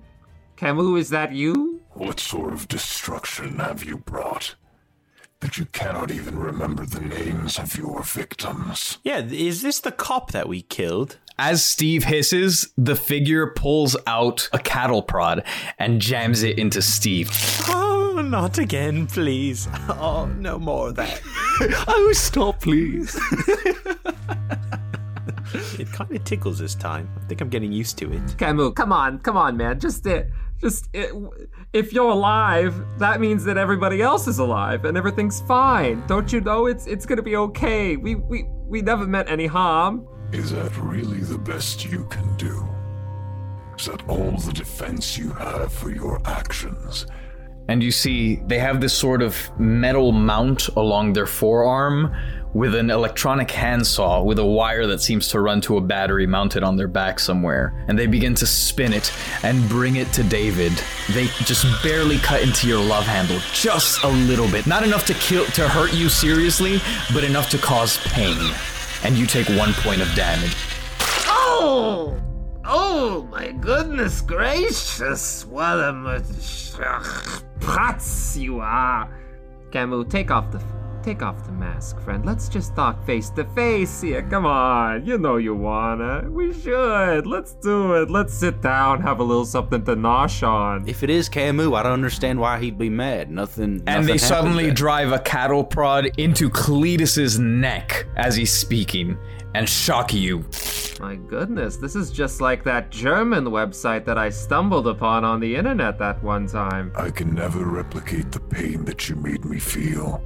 Camu, 0.59 0.99
is 0.99 1.09
that 1.09 1.33
you? 1.33 1.81
What 1.93 2.21
sort 2.21 2.53
of 2.53 2.69
destruction 2.69 3.61
have 3.61 3.83
you 3.83 3.97
brought? 3.97 4.57
That 5.43 5.59
you 5.59 5.67
cannot 5.67 6.13
even 6.13 6.39
remember 6.39 6.87
the 6.87 7.01
names 7.01 7.59
of 7.59 7.77
your 7.77 8.05
victims. 8.05 8.99
Yeah, 9.03 9.19
is 9.19 9.61
this 9.61 9.81
the 9.81 9.91
cop 9.91 10.31
that 10.31 10.49
we 10.49 10.63
killed? 10.63 11.19
As 11.37 11.67
Steve 11.67 12.05
hisses, 12.05 12.73
the 12.77 12.95
figure 12.95 13.49
pulls 13.49 13.97
out 14.07 14.49
a 14.53 14.61
cattle 14.61 15.03
prod 15.03 15.43
and 15.81 16.01
jams 16.01 16.45
it 16.45 16.61
into 16.61 16.81
Steve. 16.81 17.29
Oh, 17.69 18.23
not 18.25 18.59
again, 18.59 19.09
please. 19.09 19.67
Oh, 19.89 20.31
no 20.39 20.61
more 20.61 20.91
of 20.91 20.95
that. 20.95 21.21
oh, 21.89 22.13
stop, 22.15 22.61
please. 22.61 23.19
it 25.77 25.91
kind 25.91 26.13
of 26.13 26.23
tickles 26.23 26.61
this 26.61 26.77
time. 26.77 27.11
I 27.21 27.27
think 27.27 27.41
I'm 27.41 27.49
getting 27.49 27.73
used 27.73 27.99
to 27.99 28.13
it. 28.13 28.23
Camu, 28.37 28.73
come 28.77 28.93
on, 28.93 29.19
come 29.19 29.37
on, 29.37 29.57
man. 29.57 29.81
Just 29.81 30.07
it. 30.07 30.31
Just 30.63 30.89
it, 30.93 31.11
if 31.73 31.93
you're 31.93 32.11
alive, 32.11 32.73
that 32.99 33.21
means 33.21 33.43
that 33.45 33.59
everybody 33.59 34.01
else 34.01 34.29
is 34.29 34.39
alive 34.39 34.85
and 34.85 34.97
everything's 34.97 35.41
fine. 35.41 36.07
Don't 36.07 36.33
you 36.33 36.41
know 36.41 36.67
it's 36.67 36.87
it's 36.87 37.05
gonna 37.05 37.21
be 37.21 37.35
okay? 37.35 37.97
We 37.97 38.15
we 38.15 38.45
we 38.69 38.81
never 38.81 39.05
meant 39.05 39.29
any 39.29 39.47
harm. 39.47 40.07
Is 40.31 40.53
that 40.53 40.75
really 40.77 41.19
the 41.19 41.37
best 41.37 41.85
you 41.85 42.05
can 42.05 42.37
do? 42.37 42.65
Is 43.77 43.87
that 43.87 44.09
all 44.09 44.37
the 44.37 44.53
defense 44.53 45.19
you 45.19 45.33
have 45.33 45.73
for 45.73 45.91
your 45.91 46.21
actions? 46.25 47.07
And 47.69 47.83
you 47.83 47.91
see, 47.91 48.37
they 48.47 48.61
have 48.61 48.81
this 48.81 48.93
sort 48.93 49.21
of 49.21 49.51
metal 49.59 50.13
mount 50.13 50.69
along 50.77 51.15
their 51.15 51.27
forearm 51.27 52.15
with 52.55 52.75
an 52.75 52.91
electronic 52.91 53.51
handsaw 53.51 54.23
with 54.23 54.39
a 54.39 54.45
wire 54.45 54.87
that 54.87 55.01
seems 55.01 55.29
to 55.29 55.41
run 55.41 55.61
to 55.63 55.77
a 55.79 55.81
battery 55.81 56.27
mounted 56.27 56.63
on 56.63 56.77
their 56.77 56.89
back 56.89 57.19
somewhere. 57.19 57.85
And 57.89 57.99
they 57.99 58.07
begin 58.07 58.35
to 58.37 58.47
spin 58.47 58.93
it 58.93 59.13
and 59.43 59.69
bring 59.69 59.97
it 59.97 60.13
to 60.15 60.23
David. 60.23 60.73
They 61.13 61.27
just 61.45 61.65
barely 61.83 62.19
cut 62.19 62.43
into 62.43 62.69
your 62.69 62.83
love 62.83 63.05
handle, 63.05 63.39
just 63.53 64.05
a 64.05 64.09
little 64.09 64.51
bit. 64.51 64.67
Not 64.67 64.83
enough 64.83 65.07
to 65.07 65.15
kill 65.15 65.45
to 65.47 65.69
hurt 65.69 65.95
you 65.95 66.09
seriously, 66.09 66.81
but 67.15 67.25
enough 67.25 67.49
to 67.51 67.59
cause 67.59 67.99
pain. 68.09 68.53
And 69.05 69.17
you 69.17 69.27
take 69.27 69.49
one 69.49 69.73
point 69.75 70.03
of 70.03 70.13
damage. 70.15 70.57
Oh! 71.27 72.19
Oh 72.65 73.29
my 73.31 73.51
goodness 73.53 74.21
gracious! 74.21 75.45
What 75.47 75.81
a 75.81 75.93
much 75.93 76.25
you 78.37 78.61
are. 78.61 79.09
Camu, 79.71 80.09
take 80.09 80.31
off 80.31 80.51
the 80.53 80.63
take 81.03 81.23
off 81.23 81.45
the 81.45 81.53
mask, 81.53 82.01
friend. 82.01 82.25
Let's 82.25 82.49
just 82.49 82.75
talk 82.77 83.05
face 83.05 83.31
to 83.31 83.45
face 83.45 84.01
here. 84.01 84.23
Come 84.23 84.47
on, 84.47 85.05
you 85.05 85.19
know 85.19 85.37
you 85.37 85.55
wanna. 85.55 86.29
We 86.31 86.53
should. 86.53 87.27
Let's 87.27 87.55
do 87.55 87.95
it. 87.95 88.11
Let's 88.11 88.33
sit 88.33 88.61
down, 88.63 89.01
have 89.03 89.21
a 89.21 89.25
little 89.25 89.45
something 89.45 89.85
to 89.85 89.97
nosh 89.97 90.47
on. 90.47 90.89
If 90.89 91.03
it 91.03 91.11
is 91.11 91.29
Camu, 91.29 91.77
I 91.77 91.83
don't 91.83 91.93
understand 91.93 92.39
why 92.39 92.59
he'd 92.61 92.79
be 92.79 92.89
mad. 92.89 93.31
Nothing. 93.31 93.65
And 93.65 93.85
nothing 93.85 94.07
they 94.07 94.19
suddenly 94.19 94.67
there. 94.67 94.75
drive 94.75 95.13
a 95.13 95.19
cattle 95.19 95.65
prod 95.65 96.11
into 96.19 96.49
Cletus's 96.49 97.39
neck 97.39 98.07
as 98.17 98.37
he's 98.37 98.53
speaking 98.53 99.19
and 99.55 99.69
shock 99.69 100.15
you. 100.15 100.45
My 101.01 101.17
goodness, 101.17 101.77
this 101.77 101.97
is 101.97 102.11
just 102.11 102.41
like 102.41 102.63
that 102.65 102.91
German 102.91 103.47
website 103.47 104.05
that 104.05 104.19
I 104.19 104.31
stumbled 104.31 104.87
upon 104.87 105.25
on 105.25 105.41
the 105.41 105.57
internet 105.57 105.99
that 105.99 106.23
one 106.23 106.47
time. 106.47 106.93
I 106.95 107.11
can 107.11 107.35
never 107.35 107.65
replicate 107.65 108.31
the 108.31 108.41
pain 108.41 108.85
that 108.85 109.09
you 109.09 109.17
made 109.17 109.45
me 109.45 109.59
feel. 109.59 110.23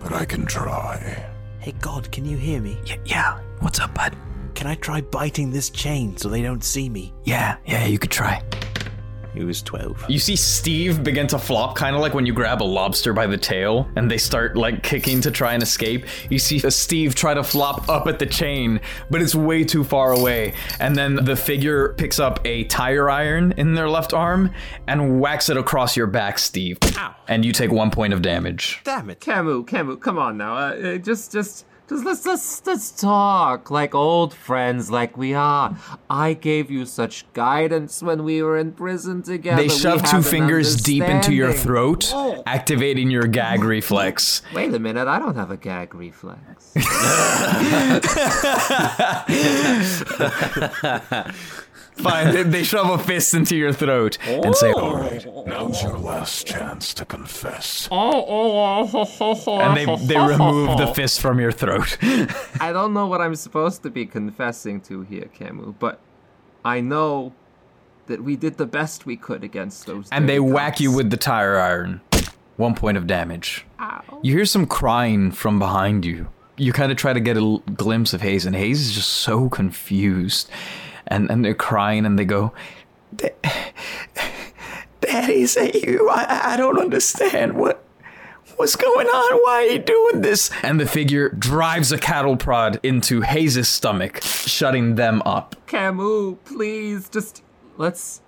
But 0.00 0.12
I 0.12 0.24
can 0.24 0.46
try. 0.46 1.26
Hey, 1.60 1.72
God, 1.80 2.10
can 2.10 2.24
you 2.24 2.36
hear 2.36 2.60
me? 2.60 2.78
Y- 2.86 2.98
yeah. 3.04 3.38
What's 3.60 3.80
up, 3.80 3.94
bud? 3.94 4.16
Can 4.54 4.66
I 4.66 4.74
try 4.74 5.00
biting 5.00 5.50
this 5.50 5.70
chain 5.70 6.16
so 6.16 6.28
they 6.28 6.42
don't 6.42 6.64
see 6.64 6.88
me? 6.88 7.12
Yeah, 7.24 7.56
yeah, 7.66 7.86
you 7.86 7.98
could 7.98 8.10
try. 8.10 8.42
He 9.34 9.44
was 9.44 9.62
12. 9.62 10.06
You 10.08 10.18
see 10.18 10.36
Steve 10.36 11.04
begin 11.04 11.26
to 11.28 11.38
flop, 11.38 11.76
kind 11.76 11.94
of 11.94 12.02
like 12.02 12.14
when 12.14 12.26
you 12.26 12.32
grab 12.32 12.62
a 12.62 12.64
lobster 12.64 13.12
by 13.12 13.26
the 13.26 13.36
tail 13.36 13.88
and 13.96 14.10
they 14.10 14.18
start 14.18 14.56
like 14.56 14.82
kicking 14.82 15.20
to 15.22 15.30
try 15.30 15.54
and 15.54 15.62
escape. 15.62 16.06
You 16.28 16.38
see 16.38 16.58
Steve 16.58 17.14
try 17.14 17.34
to 17.34 17.44
flop 17.44 17.88
up 17.88 18.06
at 18.06 18.18
the 18.18 18.26
chain, 18.26 18.80
but 19.10 19.22
it's 19.22 19.34
way 19.34 19.64
too 19.64 19.84
far 19.84 20.12
away. 20.12 20.54
And 20.80 20.96
then 20.96 21.16
the 21.16 21.36
figure 21.36 21.94
picks 21.94 22.18
up 22.18 22.40
a 22.44 22.64
tire 22.64 23.08
iron 23.08 23.52
in 23.56 23.74
their 23.74 23.88
left 23.88 24.12
arm 24.12 24.52
and 24.86 25.20
whacks 25.20 25.48
it 25.48 25.56
across 25.56 25.96
your 25.96 26.06
back, 26.06 26.38
Steve. 26.38 26.78
Ow. 26.96 27.14
And 27.28 27.44
you 27.44 27.52
take 27.52 27.70
one 27.70 27.90
point 27.90 28.12
of 28.12 28.22
damage. 28.22 28.80
Damn 28.84 29.10
it. 29.10 29.20
Camu, 29.20 29.64
Camu, 29.64 30.00
come 30.00 30.18
on 30.18 30.36
now. 30.36 30.56
Uh, 30.56 30.58
uh, 30.70 30.96
just, 30.98 31.32
just, 31.32 31.66
just 31.90 32.04
let's, 32.04 32.24
let's, 32.24 32.66
let's 32.66 32.90
talk 32.92 33.68
like 33.70 33.96
old 33.96 34.32
friends, 34.32 34.90
like 34.92 35.16
we 35.16 35.34
are. 35.34 35.76
I 36.08 36.34
gave 36.34 36.70
you 36.70 36.86
such 36.86 37.30
guidance 37.32 38.00
when 38.00 38.22
we 38.22 38.42
were 38.42 38.56
in 38.56 38.72
prison 38.72 39.22
together. 39.22 39.60
They 39.60 39.68
shove 39.68 40.08
two 40.08 40.22
fingers 40.22 40.76
deep 40.76 41.02
into 41.02 41.34
your 41.34 41.52
throat, 41.52 42.12
Oh. 42.14 42.44
activating 42.46 43.10
your 43.10 43.26
gag 43.26 43.64
reflex. 43.64 44.42
Wait 44.54 44.72
a 44.72 44.78
minute, 44.78 45.08
I 45.08 45.18
don't 45.18 45.34
have 45.34 45.50
a 45.50 45.56
gag 45.56 45.94
reflex. 45.94 46.72
Fine, 52.02 52.34
they, 52.34 52.42
they 52.42 52.62
shove 52.64 52.88
a 52.90 53.02
fist 53.02 53.34
into 53.34 53.56
your 53.56 53.72
throat 53.72 54.18
and 54.26 54.54
say, 54.54 54.72
All 54.72 54.96
right, 54.96 55.24
now's 55.46 55.82
your 55.82 55.98
last 55.98 56.46
chance 56.46 56.94
to 56.94 57.04
confess. 57.04 57.88
oh, 57.90 58.24
oh, 58.26 58.90
oh, 58.92 59.10
oh, 59.20 59.42
oh, 59.46 59.60
and 59.60 59.76
they, 59.76 60.06
they 60.06 60.18
remove 60.18 60.78
the 60.78 60.92
fist 60.94 61.20
from 61.20 61.38
your 61.40 61.52
throat. 61.52 61.96
I 62.60 62.72
don't 62.72 62.94
know 62.94 63.06
what 63.06 63.20
I'm 63.20 63.34
supposed 63.34 63.82
to 63.82 63.90
be 63.90 64.06
confessing 64.06 64.80
to 64.82 65.02
here, 65.02 65.28
Camu, 65.38 65.74
but 65.78 66.00
I 66.64 66.80
know 66.80 67.32
that 68.06 68.22
we 68.24 68.36
did 68.36 68.56
the 68.56 68.66
best 68.66 69.06
we 69.06 69.16
could 69.16 69.44
against 69.44 69.86
those. 69.86 70.08
and 70.10 70.28
they 70.28 70.38
dirty 70.38 70.50
whack 70.52 70.80
you 70.80 70.90
with 70.92 71.10
the 71.10 71.16
tire 71.16 71.58
iron. 71.58 72.00
One 72.56 72.74
point 72.74 72.98
of 72.98 73.06
damage. 73.06 73.64
Ow. 73.78 74.20
You 74.22 74.34
hear 74.34 74.44
some 74.44 74.66
crying 74.66 75.30
from 75.30 75.58
behind 75.58 76.04
you. 76.04 76.28
You 76.58 76.74
kind 76.74 76.92
of 76.92 76.98
try 76.98 77.14
to 77.14 77.20
get 77.20 77.38
a 77.38 77.40
l- 77.40 77.58
glimpse 77.74 78.12
of 78.12 78.20
Hayes, 78.20 78.44
and 78.44 78.54
Hayes 78.54 78.80
is 78.82 78.92
just 78.92 79.08
so 79.08 79.48
confused. 79.48 80.50
And, 81.06 81.30
and 81.30 81.44
they're 81.44 81.54
crying, 81.54 82.06
and 82.06 82.18
they 82.18 82.24
go, 82.24 82.52
"Da- 83.14 83.34
Daddy, 85.00 85.46
say 85.46 85.72
you. 85.74 86.08
I, 86.10 86.54
I 86.54 86.56
don't 86.56 86.78
understand. 86.78 87.54
What 87.54 87.84
What's 88.60 88.76
going 88.76 89.06
on? 89.06 89.40
Why 89.42 89.52
are 89.54 89.72
you 89.72 89.78
doing 89.78 90.20
this? 90.20 90.50
And 90.62 90.78
the 90.78 90.84
figure 90.84 91.30
drives 91.30 91.92
a 91.92 91.98
cattle 91.98 92.36
prod 92.36 92.78
into 92.82 93.22
Hayes' 93.22 93.66
stomach, 93.66 94.20
shutting 94.22 94.96
them 94.96 95.22
up. 95.24 95.56
Camu, 95.66 96.36
please, 96.44 97.08
just 97.08 97.42
let's 97.78 98.20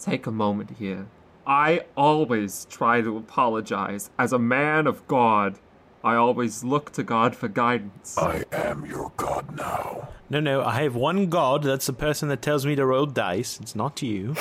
take 0.00 0.28
a 0.28 0.30
moment 0.30 0.76
here. 0.78 1.08
I 1.44 1.86
always 1.96 2.66
try 2.70 3.00
to 3.00 3.16
apologize. 3.16 4.10
As 4.16 4.32
a 4.32 4.38
man 4.38 4.86
of 4.86 5.04
God, 5.08 5.58
I 6.04 6.16
always 6.16 6.62
look 6.62 6.92
to 6.92 7.02
God 7.02 7.34
for 7.34 7.48
guidance. 7.48 8.18
I 8.18 8.44
am 8.52 8.84
your 8.84 9.10
god 9.16 9.56
now. 9.56 10.10
No, 10.28 10.38
no, 10.38 10.62
I 10.62 10.82
have 10.82 10.94
one 10.94 11.30
god. 11.30 11.62
That's 11.62 11.86
the 11.86 11.94
person 11.94 12.28
that 12.28 12.42
tells 12.42 12.66
me 12.66 12.74
to 12.76 12.84
roll 12.84 13.06
dice. 13.06 13.58
It's 13.58 13.74
not 13.74 14.02
you. 14.02 14.34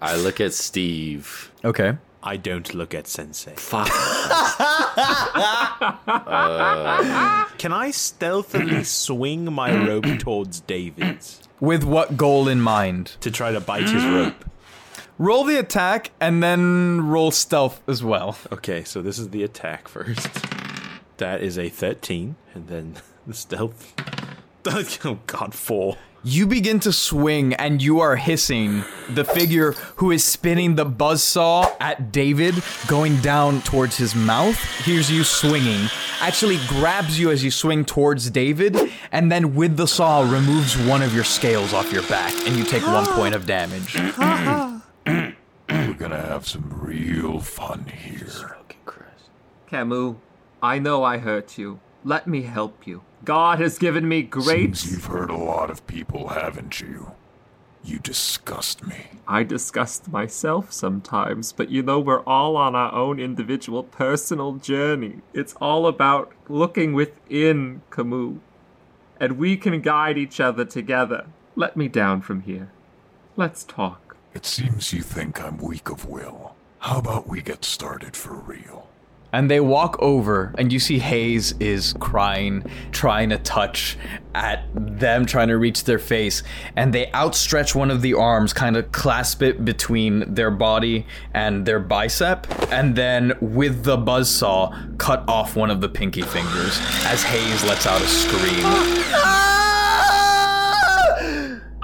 I 0.00 0.16
look 0.16 0.40
at 0.40 0.54
Steve. 0.54 1.52
Okay. 1.62 1.98
I 2.22 2.38
don't 2.38 2.72
look 2.74 2.94
at 2.94 3.06
Sensei. 3.06 3.52
Fuck. 3.56 3.88
Can 7.58 7.72
I 7.72 7.90
stealthily 7.92 8.82
swing 8.84 9.52
my 9.52 9.86
rope 9.86 10.18
towards 10.18 10.60
David's 10.60 11.40
With 11.60 11.84
what 11.84 12.16
goal 12.16 12.48
in 12.48 12.60
mind? 12.60 13.16
to 13.20 13.30
try 13.30 13.52
to 13.52 13.60
bite 13.60 13.88
his 13.88 14.04
rope? 14.04 14.44
Roll 15.18 15.42
the 15.42 15.58
attack 15.58 16.12
and 16.20 16.42
then 16.42 17.08
roll 17.08 17.32
stealth 17.32 17.82
as 17.88 18.04
well. 18.04 18.38
Okay, 18.52 18.84
so 18.84 19.02
this 19.02 19.18
is 19.18 19.30
the 19.30 19.42
attack 19.42 19.88
first. 19.88 20.28
That 21.16 21.42
is 21.42 21.58
a 21.58 21.68
13, 21.68 22.36
and 22.54 22.68
then 22.68 22.96
the 23.26 23.34
stealth. 23.34 23.94
Oh 25.04 25.18
god, 25.26 25.54
four. 25.54 25.96
You 26.22 26.46
begin 26.46 26.78
to 26.80 26.92
swing 26.92 27.54
and 27.54 27.80
you 27.80 28.00
are 28.00 28.16
hissing. 28.16 28.84
The 29.08 29.24
figure 29.24 29.72
who 29.96 30.10
is 30.10 30.22
spinning 30.22 30.74
the 30.74 30.84
buzzsaw 30.84 31.74
at 31.80 32.12
David 32.12 32.54
going 32.86 33.16
down 33.22 33.62
towards 33.62 33.96
his 33.96 34.14
mouth 34.14 34.58
hears 34.84 35.10
you 35.10 35.24
swinging, 35.24 35.88
actually 36.20 36.58
grabs 36.66 37.18
you 37.18 37.30
as 37.30 37.42
you 37.42 37.50
swing 37.50 37.86
towards 37.86 38.28
David, 38.28 38.76
and 39.10 39.32
then 39.32 39.54
with 39.54 39.78
the 39.78 39.86
saw 39.86 40.20
removes 40.20 40.76
one 40.76 41.00
of 41.00 41.14
your 41.14 41.24
scales 41.24 41.72
off 41.72 41.90
your 41.90 42.02
back, 42.08 42.34
and 42.46 42.56
you 42.56 42.64
take 42.64 42.82
one 42.82 43.06
point 43.06 43.34
of 43.34 43.46
damage. 43.46 43.96
We're 45.08 45.94
gonna 45.94 46.20
have 46.20 46.46
some 46.46 46.70
real 46.70 47.40
fun 47.40 47.86
here. 47.86 48.56
Camus, 49.66 50.16
I 50.62 50.78
know 50.78 51.04
I 51.04 51.18
hurt 51.18 51.58
you. 51.58 51.80
Let 52.04 52.26
me 52.26 52.42
help 52.42 52.86
you. 52.86 53.02
God 53.24 53.58
has 53.58 53.78
given 53.78 54.08
me 54.08 54.22
great. 54.22 54.76
Seems 54.76 54.92
you've 54.92 55.04
hurt 55.06 55.30
a 55.30 55.36
lot 55.36 55.70
of 55.70 55.86
people, 55.86 56.28
haven't 56.28 56.80
you? 56.80 57.12
You 57.84 57.98
disgust 57.98 58.86
me. 58.86 58.96
I 59.26 59.44
disgust 59.44 60.10
myself 60.10 60.72
sometimes, 60.72 61.52
but 61.52 61.70
you 61.70 61.82
know, 61.82 62.00
we're 62.00 62.22
all 62.22 62.56
on 62.56 62.74
our 62.74 62.92
own 62.92 63.18
individual 63.18 63.82
personal 63.82 64.54
journey. 64.54 65.20
It's 65.32 65.54
all 65.54 65.86
about 65.86 66.32
looking 66.48 66.92
within, 66.92 67.82
Camus. 67.90 68.38
And 69.20 69.38
we 69.38 69.56
can 69.56 69.80
guide 69.80 70.16
each 70.16 70.40
other 70.40 70.64
together. 70.64 71.26
Let 71.56 71.76
me 71.76 71.88
down 71.88 72.20
from 72.20 72.42
here. 72.42 72.70
Let's 73.36 73.64
talk. 73.64 74.07
It 74.34 74.44
seems 74.44 74.92
you 74.92 75.02
think 75.02 75.42
I'm 75.42 75.56
weak 75.56 75.88
of 75.88 76.04
will. 76.06 76.54
How 76.80 76.98
about 76.98 77.26
we 77.26 77.40
get 77.40 77.64
started 77.64 78.14
for 78.14 78.34
real? 78.34 78.88
And 79.32 79.50
they 79.50 79.60
walk 79.60 79.98
over, 80.00 80.54
and 80.56 80.72
you 80.72 80.78
see 80.78 80.98
Hayes 80.98 81.52
is 81.60 81.94
crying, 81.98 82.64
trying 82.92 83.28
to 83.28 83.38
touch 83.38 83.98
at 84.34 84.64
them, 84.74 85.26
trying 85.26 85.48
to 85.48 85.58
reach 85.58 85.84
their 85.84 85.98
face. 85.98 86.42
And 86.76 86.94
they 86.94 87.10
outstretch 87.12 87.74
one 87.74 87.90
of 87.90 88.00
the 88.00 88.14
arms, 88.14 88.54
kind 88.54 88.76
of 88.76 88.90
clasp 88.90 89.42
it 89.42 89.66
between 89.66 90.32
their 90.32 90.50
body 90.50 91.06
and 91.34 91.66
their 91.66 91.80
bicep, 91.80 92.46
and 92.72 92.96
then 92.96 93.36
with 93.40 93.84
the 93.84 93.98
buzzsaw, 93.98 94.98
cut 94.98 95.28
off 95.28 95.56
one 95.56 95.70
of 95.70 95.82
the 95.82 95.88
pinky 95.88 96.22
fingers 96.22 96.78
as 97.04 97.22
Hayes 97.24 97.64
lets 97.64 97.86
out 97.86 98.00
a 98.00 98.06
scream. 98.06 98.64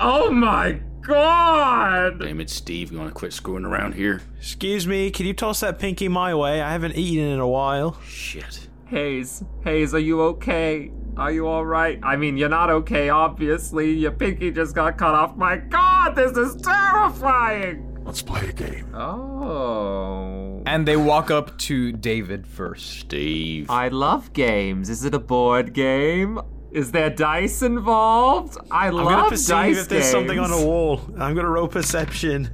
Oh 0.07 0.31
my 0.31 0.81
god! 1.07 2.21
Damn 2.21 2.41
it, 2.41 2.51
Steve. 2.51 2.93
You 2.93 2.99
want 2.99 3.11
to 3.11 3.15
quit 3.15 3.33
screwing 3.33 3.65
around 3.65 3.95
here? 3.95 4.23
Excuse 4.39 4.87
me, 4.87 5.11
can 5.11 5.27
you 5.27 5.35
toss 5.35 5.61
that 5.61 5.79
pinky 5.79 6.09
my 6.09 6.35
way? 6.35 6.61
I 6.61 6.73
haven't 6.73 6.97
eaten 6.97 7.25
in 7.25 7.41
a 7.41 7.49
while. 7.49 7.99
Shit. 8.07 8.69
Hayes, 8.87 9.43
Hayes, 9.65 9.95
are 9.95 9.99
you 9.99 10.21
okay? 10.23 10.91
Are 11.17 11.31
you 11.33 11.49
alright? 11.49 12.01
I 12.03 12.17
mean, 12.17 12.37
you're 12.37 12.49
not 12.49 12.71
okay, 12.71 13.09
obviously. 13.09 13.93
Your 13.93 14.13
pinky 14.13 14.51
just 14.51 14.75
got 14.75 14.99
cut 14.99 15.15
off. 15.15 15.37
My 15.37 15.57
god, 15.57 16.15
this 16.15 16.37
is 16.37 16.57
terrifying! 16.61 17.91
Let's 18.05 18.21
play 18.21 18.49
a 18.49 18.53
game. 18.53 18.95
Oh. 18.95 20.63
And 20.67 20.87
they 20.87 20.97
walk 20.97 21.31
up 21.31 21.57
to 21.59 21.93
David 21.93 22.47
first. 22.47 23.01
Steve. 23.01 23.71
I 23.71 23.89
love 23.89 24.33
games. 24.33 24.91
Is 24.91 25.05
it 25.05 25.15
a 25.15 25.19
board 25.19 25.73
game? 25.73 26.41
Is 26.75 26.91
there 26.91 27.09
dice 27.09 27.63
involved? 27.63 28.59
I 28.69 28.89
I'm 28.89 28.95
love 28.95 29.09
gonna 29.09 29.29
perceive 29.29 29.49
dice 29.49 29.79
if 29.79 29.89
there's 29.89 30.11
something 30.11 30.41
on 30.41 30.51
games. 30.51 30.63
a 30.63 30.67
wall. 30.67 31.01
I'm 31.19 31.35
gonna 31.35 31.49
roll 31.49 31.69
perception. 31.69 32.51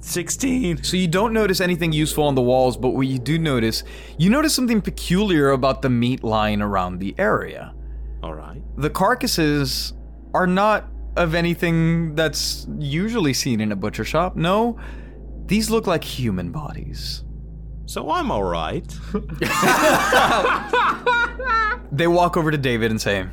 16. 0.00 0.84
So 0.84 0.96
you 0.96 1.08
don't 1.08 1.32
notice 1.32 1.60
anything 1.60 1.92
useful 1.92 2.24
on 2.24 2.36
the 2.36 2.42
walls, 2.42 2.76
but 2.76 2.90
what 2.90 3.08
you 3.08 3.18
do 3.18 3.40
notice, 3.40 3.82
you 4.18 4.30
notice 4.30 4.54
something 4.54 4.80
peculiar 4.80 5.50
about 5.50 5.82
the 5.82 5.90
meat 5.90 6.22
lying 6.22 6.62
around 6.62 7.00
the 7.00 7.12
area. 7.18 7.74
Alright. 8.22 8.62
The 8.76 8.90
carcasses 8.90 9.94
are 10.32 10.46
not 10.46 10.88
of 11.16 11.34
anything 11.34 12.14
that's 12.14 12.68
usually 12.78 13.34
seen 13.34 13.60
in 13.60 13.72
a 13.72 13.76
butcher 13.76 14.04
shop. 14.04 14.36
No, 14.36 14.78
these 15.46 15.70
look 15.70 15.88
like 15.88 16.04
human 16.04 16.52
bodies. 16.52 17.24
So 17.86 18.10
I'm 18.10 18.30
alright. 18.30 18.96
They 21.92 22.06
walk 22.06 22.36
over 22.36 22.50
to 22.50 22.58
David 22.58 22.90
and 22.90 23.00
say, 23.00 23.26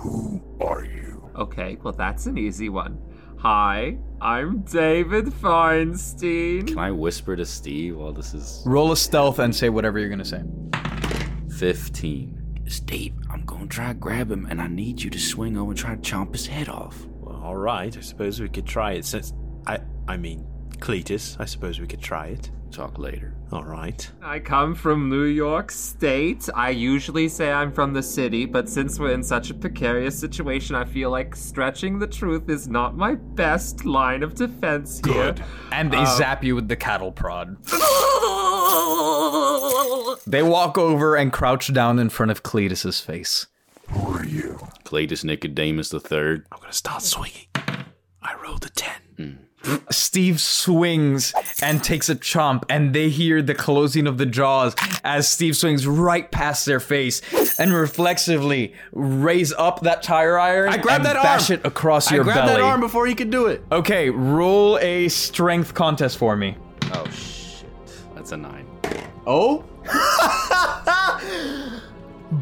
Who 0.00 0.40
are 0.62 0.82
you? 0.82 1.30
Okay, 1.36 1.76
well, 1.82 1.92
that's 1.92 2.24
an 2.24 2.38
easy 2.38 2.70
one. 2.70 2.98
Hi, 3.38 3.98
I'm 4.18 4.62
David 4.62 5.26
Feinstein. 5.26 6.68
Can 6.68 6.78
I 6.78 6.90
whisper 6.90 7.36
to 7.36 7.44
Steve 7.44 7.98
while 7.98 8.10
this 8.14 8.32
is 8.32 8.62
roll 8.64 8.92
a 8.92 8.96
stealth 8.96 9.38
and 9.38 9.54
say 9.54 9.68
whatever 9.68 9.98
you're 9.98 10.08
gonna 10.08 10.24
say. 10.24 10.42
15? 11.58 12.62
Steve, 12.66 13.12
I'm 13.30 13.44
gonna 13.44 13.66
try 13.66 13.88
to 13.88 13.94
grab 13.94 14.30
him, 14.30 14.46
and 14.48 14.62
I 14.62 14.68
need 14.68 15.02
you 15.02 15.10
to 15.10 15.18
swing 15.18 15.58
over 15.58 15.72
and 15.72 15.78
try 15.78 15.94
to 15.94 16.00
chomp 16.00 16.32
his 16.32 16.46
head 16.46 16.70
off. 16.70 17.06
Well, 17.06 17.36
alright, 17.36 17.94
I 17.94 18.00
suppose 18.00 18.40
we 18.40 18.48
could 18.48 18.66
try 18.66 18.92
it 18.92 19.04
since. 19.04 19.34
I. 19.66 19.80
I 20.08 20.16
mean, 20.16 20.46
Cletus, 20.78 21.36
I 21.38 21.44
suppose 21.44 21.78
we 21.78 21.86
could 21.86 22.00
try 22.00 22.28
it. 22.28 22.50
Talk 22.70 22.98
later. 22.98 23.34
Alright. 23.52 24.10
I 24.22 24.38
come 24.38 24.74
from 24.76 25.08
New 25.10 25.24
York 25.24 25.72
State. 25.72 26.48
I 26.54 26.70
usually 26.70 27.28
say 27.28 27.50
I'm 27.50 27.72
from 27.72 27.92
the 27.92 28.02
city, 28.02 28.46
but 28.46 28.68
since 28.68 28.98
we're 29.00 29.12
in 29.12 29.24
such 29.24 29.50
a 29.50 29.54
precarious 29.54 30.16
situation, 30.18 30.76
I 30.76 30.84
feel 30.84 31.10
like 31.10 31.34
stretching 31.34 31.98
the 31.98 32.06
truth 32.06 32.48
is 32.48 32.68
not 32.68 32.96
my 32.96 33.16
best 33.16 33.84
line 33.84 34.22
of 34.22 34.34
defense 34.36 35.00
here. 35.04 35.34
And 35.72 35.92
they 35.92 35.96
Uh, 35.98 36.16
zap 36.16 36.44
you 36.44 36.54
with 36.54 36.68
the 36.68 36.76
cattle 36.76 37.10
prod. 37.12 37.56
They 40.26 40.42
walk 40.42 40.78
over 40.78 41.16
and 41.16 41.32
crouch 41.32 41.72
down 41.72 41.98
in 41.98 42.08
front 42.08 42.30
of 42.30 42.42
Cletus's 42.42 43.00
face. 43.00 43.46
Who 43.88 44.12
are 44.16 44.24
you? 44.24 44.58
Cletus 44.84 45.24
Nicodemus 45.24 45.92
III. 45.92 46.42
I'm 46.52 46.60
gonna 46.60 46.72
start 46.72 47.02
swinging. 47.02 47.46
I 48.22 48.34
rolled 48.42 48.64
a 48.64 48.68
10. 48.70 49.46
Steve 49.90 50.40
swings 50.40 51.34
and 51.62 51.84
takes 51.84 52.08
a 52.08 52.14
chomp, 52.14 52.62
and 52.68 52.94
they 52.94 53.08
hear 53.10 53.42
the 53.42 53.54
closing 53.54 54.06
of 54.06 54.16
the 54.18 54.26
jaws 54.26 54.74
as 55.04 55.28
Steve 55.28 55.56
swings 55.56 55.86
right 55.86 56.30
past 56.30 56.64
their 56.66 56.80
face 56.80 57.20
and 57.58 57.72
reflexively 57.72 58.74
raise 58.92 59.52
up 59.52 59.80
that 59.80 60.02
tire 60.02 60.38
iron 60.38 60.70
I 60.70 60.78
grab 60.78 60.96
and 61.00 61.06
that 61.06 61.22
bash 61.22 61.50
arm. 61.50 61.60
it 61.60 61.66
across 61.66 62.10
I 62.10 62.14
your 62.16 62.24
grabbed 62.24 62.46
belly. 62.46 62.52
that 62.54 62.62
arm 62.62 62.80
before 62.80 63.06
he 63.06 63.14
could 63.14 63.30
do 63.30 63.46
it. 63.46 63.62
Okay, 63.70 64.08
roll 64.10 64.78
a 64.78 65.08
strength 65.08 65.74
contest 65.74 66.16
for 66.18 66.36
me. 66.36 66.56
Oh 66.94 67.04
shit. 67.10 67.68
That's 68.14 68.32
a 68.32 68.36
nine. 68.38 68.66
Oh? 69.26 69.64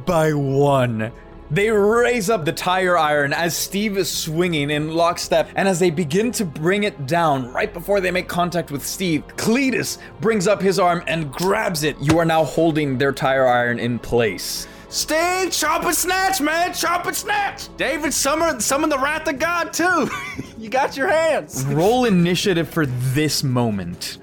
By 0.06 0.32
one. 0.34 1.12
They 1.50 1.70
raise 1.70 2.28
up 2.28 2.44
the 2.44 2.52
tire 2.52 2.98
iron 2.98 3.32
as 3.32 3.56
Steve 3.56 3.96
is 3.96 4.10
swinging 4.10 4.70
in 4.70 4.92
lockstep, 4.92 5.48
and 5.54 5.66
as 5.66 5.78
they 5.78 5.88
begin 5.88 6.30
to 6.32 6.44
bring 6.44 6.82
it 6.82 7.06
down, 7.06 7.50
right 7.52 7.72
before 7.72 8.00
they 8.00 8.10
make 8.10 8.28
contact 8.28 8.70
with 8.70 8.84
Steve, 8.84 9.24
Cletus 9.36 9.96
brings 10.20 10.46
up 10.46 10.60
his 10.60 10.78
arm 10.78 11.02
and 11.06 11.32
grabs 11.32 11.84
it. 11.84 11.96
You 12.00 12.18
are 12.18 12.26
now 12.26 12.44
holding 12.44 12.98
their 12.98 13.12
tire 13.12 13.46
iron 13.46 13.78
in 13.78 13.98
place. 13.98 14.68
Steve, 14.90 15.50
chop 15.50 15.84
and 15.84 15.94
snatch, 15.94 16.40
man, 16.40 16.74
chop 16.74 17.06
and 17.06 17.16
snatch. 17.16 17.74
David, 17.78 18.12
summon, 18.12 18.60
summon 18.60 18.90
the 18.90 18.98
wrath 18.98 19.26
of 19.26 19.38
God 19.38 19.72
too. 19.72 20.10
you 20.58 20.68
got 20.68 20.98
your 20.98 21.08
hands. 21.08 21.64
Roll 21.66 22.04
initiative 22.04 22.68
for 22.68 22.84
this 22.84 23.42
moment. 23.42 24.18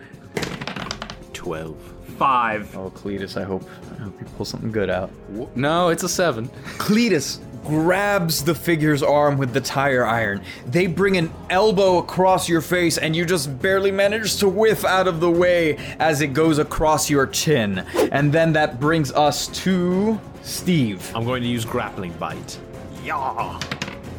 12. 1.33 1.84
Five. 2.17 2.75
Oh, 2.77 2.89
Cletus, 2.91 3.39
I 3.39 3.43
hope, 3.43 3.63
I 3.91 4.03
hope 4.03 4.19
you 4.19 4.25
pull 4.37 4.45
something 4.45 4.71
good 4.71 4.89
out. 4.89 5.11
No, 5.55 5.89
it's 5.89 6.03
a 6.03 6.09
seven. 6.09 6.47
Cletus 6.77 7.39
grabs 7.65 8.43
the 8.43 8.53
figure's 8.53 9.01
arm 9.01 9.37
with 9.37 9.51
the 9.51 9.59
tire 9.59 10.05
iron. 10.05 10.41
They 10.67 10.87
bring 10.87 11.17
an 11.17 11.33
elbow 11.49 11.97
across 11.97 12.47
your 12.47 12.61
face, 12.61 12.97
and 12.97 13.15
you 13.15 13.25
just 13.25 13.59
barely 13.59 13.91
manage 13.91 14.37
to 14.37 14.47
whiff 14.47 14.85
out 14.85 15.07
of 15.07 15.19
the 15.19 15.31
way 15.31 15.77
as 15.99 16.21
it 16.21 16.27
goes 16.27 16.59
across 16.59 17.09
your 17.09 17.25
chin. 17.27 17.79
And 18.11 18.31
then 18.31 18.53
that 18.53 18.79
brings 18.79 19.11
us 19.11 19.47
to 19.63 20.19
Steve. 20.43 21.11
I'm 21.15 21.25
going 21.25 21.41
to 21.41 21.49
use 21.49 21.65
grappling 21.65 22.13
bite. 22.13 22.59
Yeah. 23.03 23.15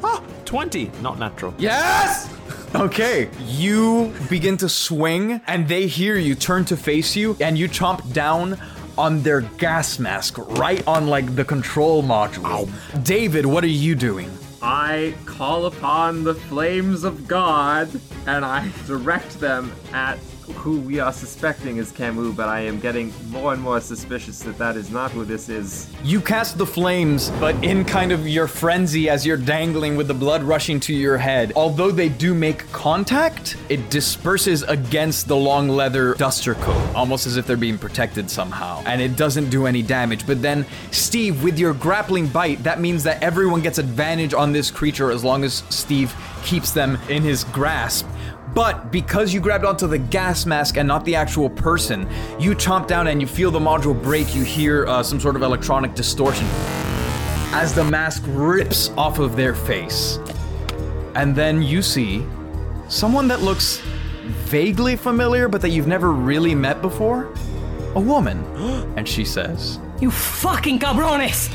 Ah, 0.02 0.22
20. 0.44 0.90
Not 1.00 1.18
natural. 1.18 1.54
Yes! 1.58 2.28
Okay, 2.74 3.30
you 3.46 4.12
begin 4.28 4.56
to 4.58 4.68
swing, 4.68 5.40
and 5.46 5.68
they 5.68 5.86
hear 5.86 6.16
you 6.16 6.34
turn 6.34 6.64
to 6.66 6.76
face 6.76 7.16
you, 7.16 7.36
and 7.40 7.56
you 7.56 7.68
chomp 7.68 8.12
down 8.12 8.58
on 8.98 9.22
their 9.22 9.42
gas 9.42 9.98
mask 9.98 10.38
right 10.58 10.86
on 10.86 11.06
like 11.06 11.34
the 11.36 11.44
control 11.44 12.02
module. 12.02 12.68
David, 13.04 13.46
what 13.46 13.62
are 13.64 13.68
you 13.68 13.94
doing? 13.94 14.30
I 14.62 15.14
call 15.26 15.66
upon 15.66 16.24
the 16.24 16.34
flames 16.34 17.04
of 17.04 17.28
God 17.28 17.88
and 18.26 18.44
I 18.44 18.70
direct 18.86 19.38
them 19.38 19.72
at 19.92 20.18
who 20.54 20.80
we 20.80 21.00
are 21.00 21.12
suspecting 21.12 21.78
is 21.78 21.90
Camus, 21.92 22.34
but 22.34 22.48
I 22.48 22.60
am 22.60 22.78
getting 22.80 23.12
more 23.30 23.52
and 23.52 23.60
more 23.60 23.80
suspicious 23.80 24.40
that 24.40 24.58
that 24.58 24.76
is 24.76 24.90
not 24.90 25.10
who 25.10 25.24
this 25.24 25.48
is. 25.48 25.90
You 26.02 26.20
cast 26.20 26.58
the 26.58 26.66
flames, 26.66 27.30
but 27.40 27.54
in 27.64 27.84
kind 27.84 28.12
of 28.12 28.26
your 28.28 28.46
frenzy 28.46 29.08
as 29.08 29.26
you're 29.26 29.36
dangling 29.36 29.96
with 29.96 30.08
the 30.08 30.14
blood 30.14 30.42
rushing 30.42 30.80
to 30.80 30.94
your 30.94 31.18
head. 31.18 31.52
Although 31.56 31.90
they 31.90 32.08
do 32.08 32.34
make 32.34 32.70
contact, 32.72 33.56
it 33.68 33.90
disperses 33.90 34.62
against 34.62 35.28
the 35.28 35.36
long 35.36 35.68
leather 35.68 36.14
duster 36.14 36.54
coat, 36.54 36.94
almost 36.94 37.26
as 37.26 37.36
if 37.36 37.46
they're 37.46 37.56
being 37.56 37.78
protected 37.78 38.30
somehow. 38.30 38.82
And 38.86 39.00
it 39.00 39.16
doesn't 39.16 39.50
do 39.50 39.66
any 39.66 39.82
damage. 39.82 40.26
But 40.26 40.42
then, 40.42 40.66
Steve, 40.90 41.42
with 41.42 41.58
your 41.58 41.74
grappling 41.74 42.28
bite, 42.28 42.62
that 42.62 42.80
means 42.80 43.02
that 43.04 43.22
everyone 43.22 43.62
gets 43.62 43.78
advantage 43.78 44.34
on 44.34 44.52
this 44.52 44.70
creature 44.70 45.10
as 45.10 45.24
long 45.24 45.44
as 45.44 45.62
Steve 45.70 46.14
keeps 46.44 46.70
them 46.70 46.98
in 47.08 47.22
his 47.22 47.44
grasp. 47.44 48.06
But 48.56 48.90
because 48.90 49.34
you 49.34 49.40
grabbed 49.40 49.66
onto 49.66 49.86
the 49.86 49.98
gas 49.98 50.46
mask 50.46 50.78
and 50.78 50.88
not 50.88 51.04
the 51.04 51.14
actual 51.14 51.50
person, 51.50 52.08
you 52.40 52.54
chomp 52.54 52.86
down 52.86 53.06
and 53.06 53.20
you 53.20 53.26
feel 53.26 53.50
the 53.50 53.58
module 53.58 54.02
break. 54.02 54.34
You 54.34 54.44
hear 54.44 54.86
uh, 54.86 55.02
some 55.02 55.20
sort 55.20 55.36
of 55.36 55.42
electronic 55.42 55.94
distortion 55.94 56.46
as 57.52 57.74
the 57.74 57.84
mask 57.84 58.22
rips 58.28 58.88
off 58.96 59.18
of 59.18 59.36
their 59.36 59.54
face. 59.54 60.18
And 61.14 61.36
then 61.36 61.60
you 61.60 61.82
see 61.82 62.24
someone 62.88 63.28
that 63.28 63.42
looks 63.42 63.82
vaguely 64.46 64.96
familiar, 64.96 65.48
but 65.48 65.60
that 65.60 65.68
you've 65.68 65.86
never 65.86 66.10
really 66.10 66.54
met 66.54 66.80
before. 66.80 67.34
A 67.94 68.00
woman. 68.00 68.42
and 68.96 69.06
she 69.06 69.26
says, 69.26 69.78
You 70.00 70.10
fucking 70.10 70.78
cabrones! 70.78 71.50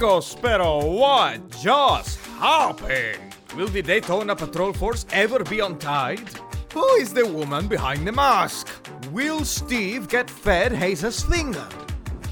Chicos, 0.00 0.34
pero 0.40 0.78
what 0.82 1.50
just 1.62 2.18
happened? 2.38 3.34
Will 3.54 3.68
the 3.68 3.82
Daytona 3.82 4.34
Patrol 4.34 4.72
Force 4.72 5.04
ever 5.12 5.44
be 5.44 5.60
untied? 5.60 6.26
Who 6.72 6.86
is 6.94 7.12
the 7.12 7.26
woman 7.26 7.68
behind 7.68 8.06
the 8.06 8.12
mask? 8.12 8.66
Will 9.12 9.44
Steve 9.44 10.08
get 10.08 10.30
fed 10.30 10.72
Jesus 10.72 11.22
finger? 11.22 11.68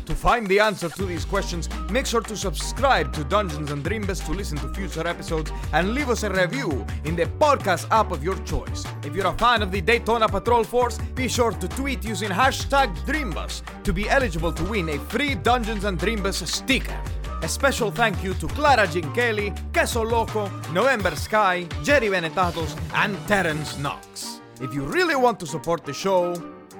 To 0.06 0.14
find 0.14 0.46
the 0.46 0.58
answer 0.58 0.88
to 0.88 1.04
these 1.04 1.26
questions, 1.26 1.68
make 1.90 2.06
sure 2.06 2.22
to 2.22 2.34
subscribe 2.38 3.12
to 3.12 3.22
Dungeons 3.24 3.70
and 3.70 3.84
Dreambus 3.84 4.24
to 4.24 4.32
listen 4.32 4.56
to 4.58 4.72
future 4.72 5.06
episodes 5.06 5.52
and 5.74 5.92
leave 5.92 6.08
us 6.08 6.22
a 6.22 6.30
review 6.30 6.86
in 7.04 7.16
the 7.16 7.26
podcast 7.26 7.86
app 7.90 8.12
of 8.12 8.24
your 8.24 8.38
choice. 8.46 8.86
If 9.04 9.14
you're 9.14 9.26
a 9.26 9.36
fan 9.36 9.60
of 9.60 9.70
the 9.70 9.82
Daytona 9.82 10.26
Patrol 10.26 10.64
Force, 10.64 10.96
be 11.14 11.28
sure 11.28 11.52
to 11.52 11.68
tweet 11.68 12.02
using 12.02 12.30
hashtag 12.30 12.96
Dreambus 13.04 13.60
to 13.82 13.92
be 13.92 14.08
eligible 14.08 14.54
to 14.54 14.64
win 14.64 14.88
a 14.88 14.98
free 14.98 15.34
Dungeons 15.34 15.84
and 15.84 15.98
Dreambus 15.98 16.46
sticker. 16.46 16.98
A 17.40 17.48
special 17.48 17.90
thank 17.92 18.22
you 18.24 18.34
to 18.34 18.48
Clara 18.48 18.86
Ginkeli, 18.86 19.54
Queso 19.72 20.02
Loco, 20.02 20.50
November 20.72 21.14
Sky, 21.14 21.66
Jerry 21.84 22.08
Venetatos, 22.08 22.76
and 22.94 23.16
Terence 23.28 23.78
Knox. 23.78 24.40
If 24.60 24.74
you 24.74 24.82
really 24.82 25.14
want 25.14 25.38
to 25.40 25.46
support 25.46 25.84
the 25.84 25.92
show, 25.92 26.34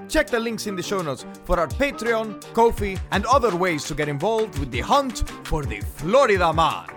check 0.09 0.27
the 0.27 0.39
links 0.39 0.67
in 0.67 0.75
the 0.75 0.83
show 0.83 1.01
notes 1.01 1.25
for 1.45 1.59
our 1.59 1.67
Patreon, 1.67 2.41
Ko-fi, 2.53 2.97
and 3.11 3.25
other 3.25 3.55
ways 3.55 3.85
to 3.85 3.95
get 3.95 4.09
involved 4.09 4.59
with 4.59 4.69
the 4.69 4.81
hunt 4.81 5.23
for 5.45 5.63
the 5.63 5.79
Florida 5.79 6.51
Man. 6.51 6.87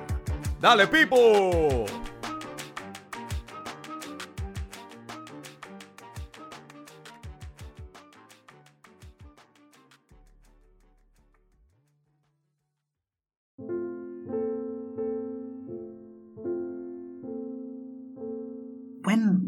Dale, 0.61 0.87
people! 0.89 2.02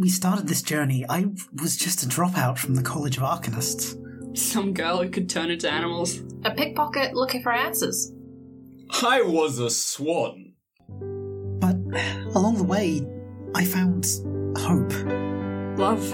We 0.05 0.11
started 0.11 0.47
this 0.47 0.61
journey, 0.61 1.03
I 1.09 1.25
was 1.62 1.79
just 1.79 2.03
a 2.03 2.07
dropout 2.07 2.59
from 2.59 2.75
the 2.75 2.83
College 2.83 3.17
of 3.17 3.23
Arcanists. 3.23 3.97
Some 4.37 4.75
girl 4.75 5.03
who 5.03 5.09
could 5.09 5.31
turn 5.31 5.51
into 5.51 5.73
animals. 5.73 6.21
A 6.45 6.51
pickpocket 6.51 7.14
looking 7.14 7.43
for 7.43 7.51
answers. 7.51 8.12
I 9.03 9.23
was 9.23 9.59
a 9.59 9.71
swan. 9.71 10.53
But 10.90 11.77
along 12.37 12.59
the 12.59 12.64
way, 12.64 13.01
I 13.55 13.64
found 13.64 14.05
hope. 14.59 14.93
Love. 15.79 16.07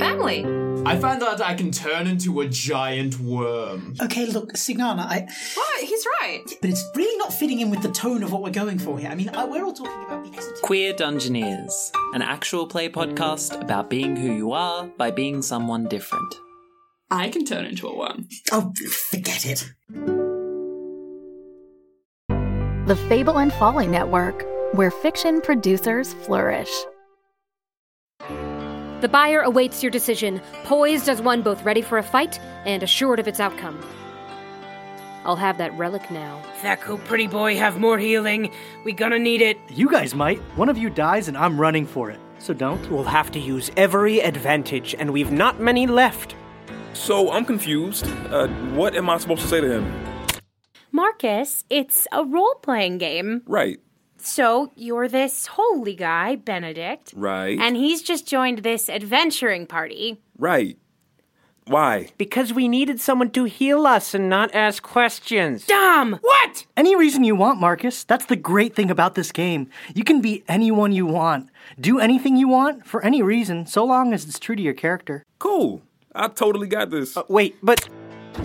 Family. 0.00 0.65
I 0.86 0.96
found 0.98 1.22
out 1.22 1.40
I 1.40 1.54
can 1.54 1.72
turn 1.72 2.06
into 2.06 2.40
a 2.40 2.48
giant 2.48 3.18
worm. 3.18 3.94
Okay, 4.00 4.26
look, 4.26 4.52
Signana, 4.52 5.00
I. 5.00 5.26
What? 5.54 5.80
He's 5.84 6.06
right. 6.20 6.44
But 6.60 6.70
it's 6.70 6.88
really 6.94 7.18
not 7.18 7.32
fitting 7.32 7.58
in 7.60 7.70
with 7.70 7.82
the 7.82 7.90
tone 7.90 8.22
of 8.22 8.30
what 8.32 8.42
we're 8.42 8.50
going 8.50 8.78
for 8.78 8.96
here. 8.96 9.10
I 9.10 9.16
mean, 9.16 9.28
I, 9.30 9.44
we're 9.44 9.64
all 9.64 9.72
talking 9.72 10.04
about 10.04 10.24
the 10.24 10.38
esoteric. 10.38 10.62
Queer 10.62 10.94
Dungeoneers, 10.94 11.90
an 12.14 12.22
actual 12.22 12.68
play 12.68 12.88
podcast 12.88 13.60
about 13.60 13.90
being 13.90 14.14
who 14.14 14.32
you 14.32 14.52
are 14.52 14.86
by 14.96 15.10
being 15.10 15.42
someone 15.42 15.86
different. 15.88 16.34
I 17.10 17.30
can 17.30 17.44
turn 17.44 17.64
into 17.64 17.88
a 17.88 17.96
worm. 17.96 18.28
Oh, 18.52 18.72
forget 19.10 19.44
it. 19.44 19.68
The 22.86 22.96
Fable 23.08 23.38
and 23.38 23.52
Folly 23.52 23.88
Network, 23.88 24.44
where 24.72 24.92
fiction 24.92 25.40
producers 25.40 26.14
flourish. 26.14 26.70
The 29.06 29.12
buyer 29.12 29.42
awaits 29.42 29.84
your 29.84 29.92
decision, 29.92 30.40
poised 30.64 31.08
as 31.08 31.22
one 31.22 31.40
both 31.40 31.62
ready 31.62 31.80
for 31.80 31.96
a 31.96 32.02
fight 32.02 32.40
and 32.64 32.82
assured 32.82 33.20
of 33.20 33.28
its 33.28 33.38
outcome. 33.38 33.80
I'll 35.24 35.36
have 35.36 35.58
that 35.58 35.72
relic 35.78 36.10
now. 36.10 36.42
Thaku, 36.60 36.98
pretty 37.04 37.28
boy, 37.28 37.56
have 37.56 37.78
more 37.78 38.00
healing. 38.00 38.50
We 38.84 38.92
gonna 38.92 39.20
need 39.20 39.42
it. 39.42 39.58
You 39.70 39.88
guys 39.88 40.12
might. 40.12 40.40
One 40.56 40.68
of 40.68 40.76
you 40.76 40.90
dies 40.90 41.28
and 41.28 41.36
I'm 41.38 41.56
running 41.56 41.86
for 41.86 42.10
it. 42.10 42.18
So 42.40 42.52
don't. 42.52 42.90
We'll 42.90 43.04
have 43.04 43.30
to 43.30 43.38
use 43.38 43.70
every 43.76 44.18
advantage, 44.18 44.92
and 44.98 45.12
we've 45.12 45.30
not 45.30 45.60
many 45.60 45.86
left. 45.86 46.34
So 46.92 47.30
I'm 47.30 47.44
confused. 47.44 48.08
Uh, 48.30 48.48
what 48.74 48.96
am 48.96 49.08
I 49.08 49.18
supposed 49.18 49.42
to 49.42 49.46
say 49.46 49.60
to 49.60 49.70
him? 49.70 50.40
Marcus, 50.90 51.62
it's 51.70 52.08
a 52.10 52.24
role 52.24 52.56
playing 52.60 52.98
game. 52.98 53.42
Right. 53.46 53.78
So 54.26 54.72
you're 54.74 55.06
this 55.06 55.46
holy 55.46 55.94
guy, 55.94 56.34
Benedict. 56.34 57.14
Right. 57.16 57.58
And 57.60 57.76
he's 57.76 58.02
just 58.02 58.26
joined 58.26 58.58
this 58.58 58.90
adventuring 58.90 59.66
party. 59.66 60.20
Right. 60.36 60.76
Why? 61.68 62.08
Because 62.18 62.52
we 62.52 62.66
needed 62.66 63.00
someone 63.00 63.30
to 63.30 63.44
heal 63.44 63.86
us 63.86 64.14
and 64.14 64.28
not 64.28 64.54
ask 64.54 64.82
questions. 64.82 65.64
Dumb! 65.66 66.18
What? 66.20 66.66
Any 66.76 66.94
reason 66.96 67.24
you 67.24 67.34
want, 67.34 67.60
Marcus. 67.60 68.04
That's 68.04 68.26
the 68.26 68.36
great 68.36 68.74
thing 68.74 68.90
about 68.90 69.14
this 69.14 69.32
game. 69.32 69.68
You 69.94 70.04
can 70.04 70.20
be 70.20 70.44
anyone 70.48 70.92
you 70.92 71.06
want. 71.06 71.48
Do 71.80 71.98
anything 71.98 72.36
you 72.36 72.48
want 72.48 72.86
for 72.86 73.04
any 73.04 73.22
reason, 73.22 73.66
so 73.66 73.84
long 73.84 74.12
as 74.12 74.24
it's 74.24 74.38
true 74.38 74.56
to 74.56 74.62
your 74.62 74.74
character. 74.74 75.24
Cool. 75.38 75.82
I 76.14 76.28
totally 76.28 76.68
got 76.68 76.90
this. 76.90 77.16
Uh, 77.16 77.22
wait, 77.28 77.56
but. 77.62 77.88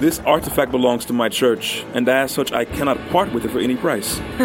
This 0.02 0.20
artifact 0.22 0.72
belongs 0.72 1.06
to 1.06 1.14
my 1.14 1.30
church, 1.30 1.86
and 1.94 2.10
as 2.10 2.32
such, 2.32 2.52
I 2.52 2.66
cannot 2.66 2.98
part 3.10 3.32
with 3.32 3.46
it 3.46 3.52
for 3.52 3.60
any 3.60 3.76
price. 3.76 4.20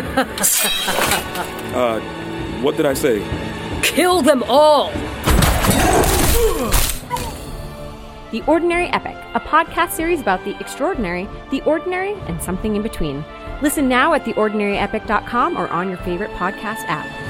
uh, 1.74 1.98
what 2.60 2.76
did 2.76 2.84
I 2.84 2.92
say? 2.92 3.26
Kill 3.82 4.20
them 4.20 4.44
all! 4.48 4.90
The 8.32 8.42
Ordinary 8.46 8.88
Epic, 8.88 9.16
a 9.32 9.40
podcast 9.40 9.92
series 9.92 10.20
about 10.20 10.44
the 10.44 10.54
extraordinary, 10.60 11.26
the 11.50 11.62
ordinary, 11.62 12.12
and 12.28 12.42
something 12.42 12.76
in 12.76 12.82
between. 12.82 13.24
Listen 13.62 13.88
now 13.88 14.12
at 14.12 14.24
theordinaryepic.com 14.24 15.56
or 15.56 15.68
on 15.68 15.88
your 15.88 15.96
favorite 15.96 16.32
podcast 16.32 16.84
app. 16.86 17.25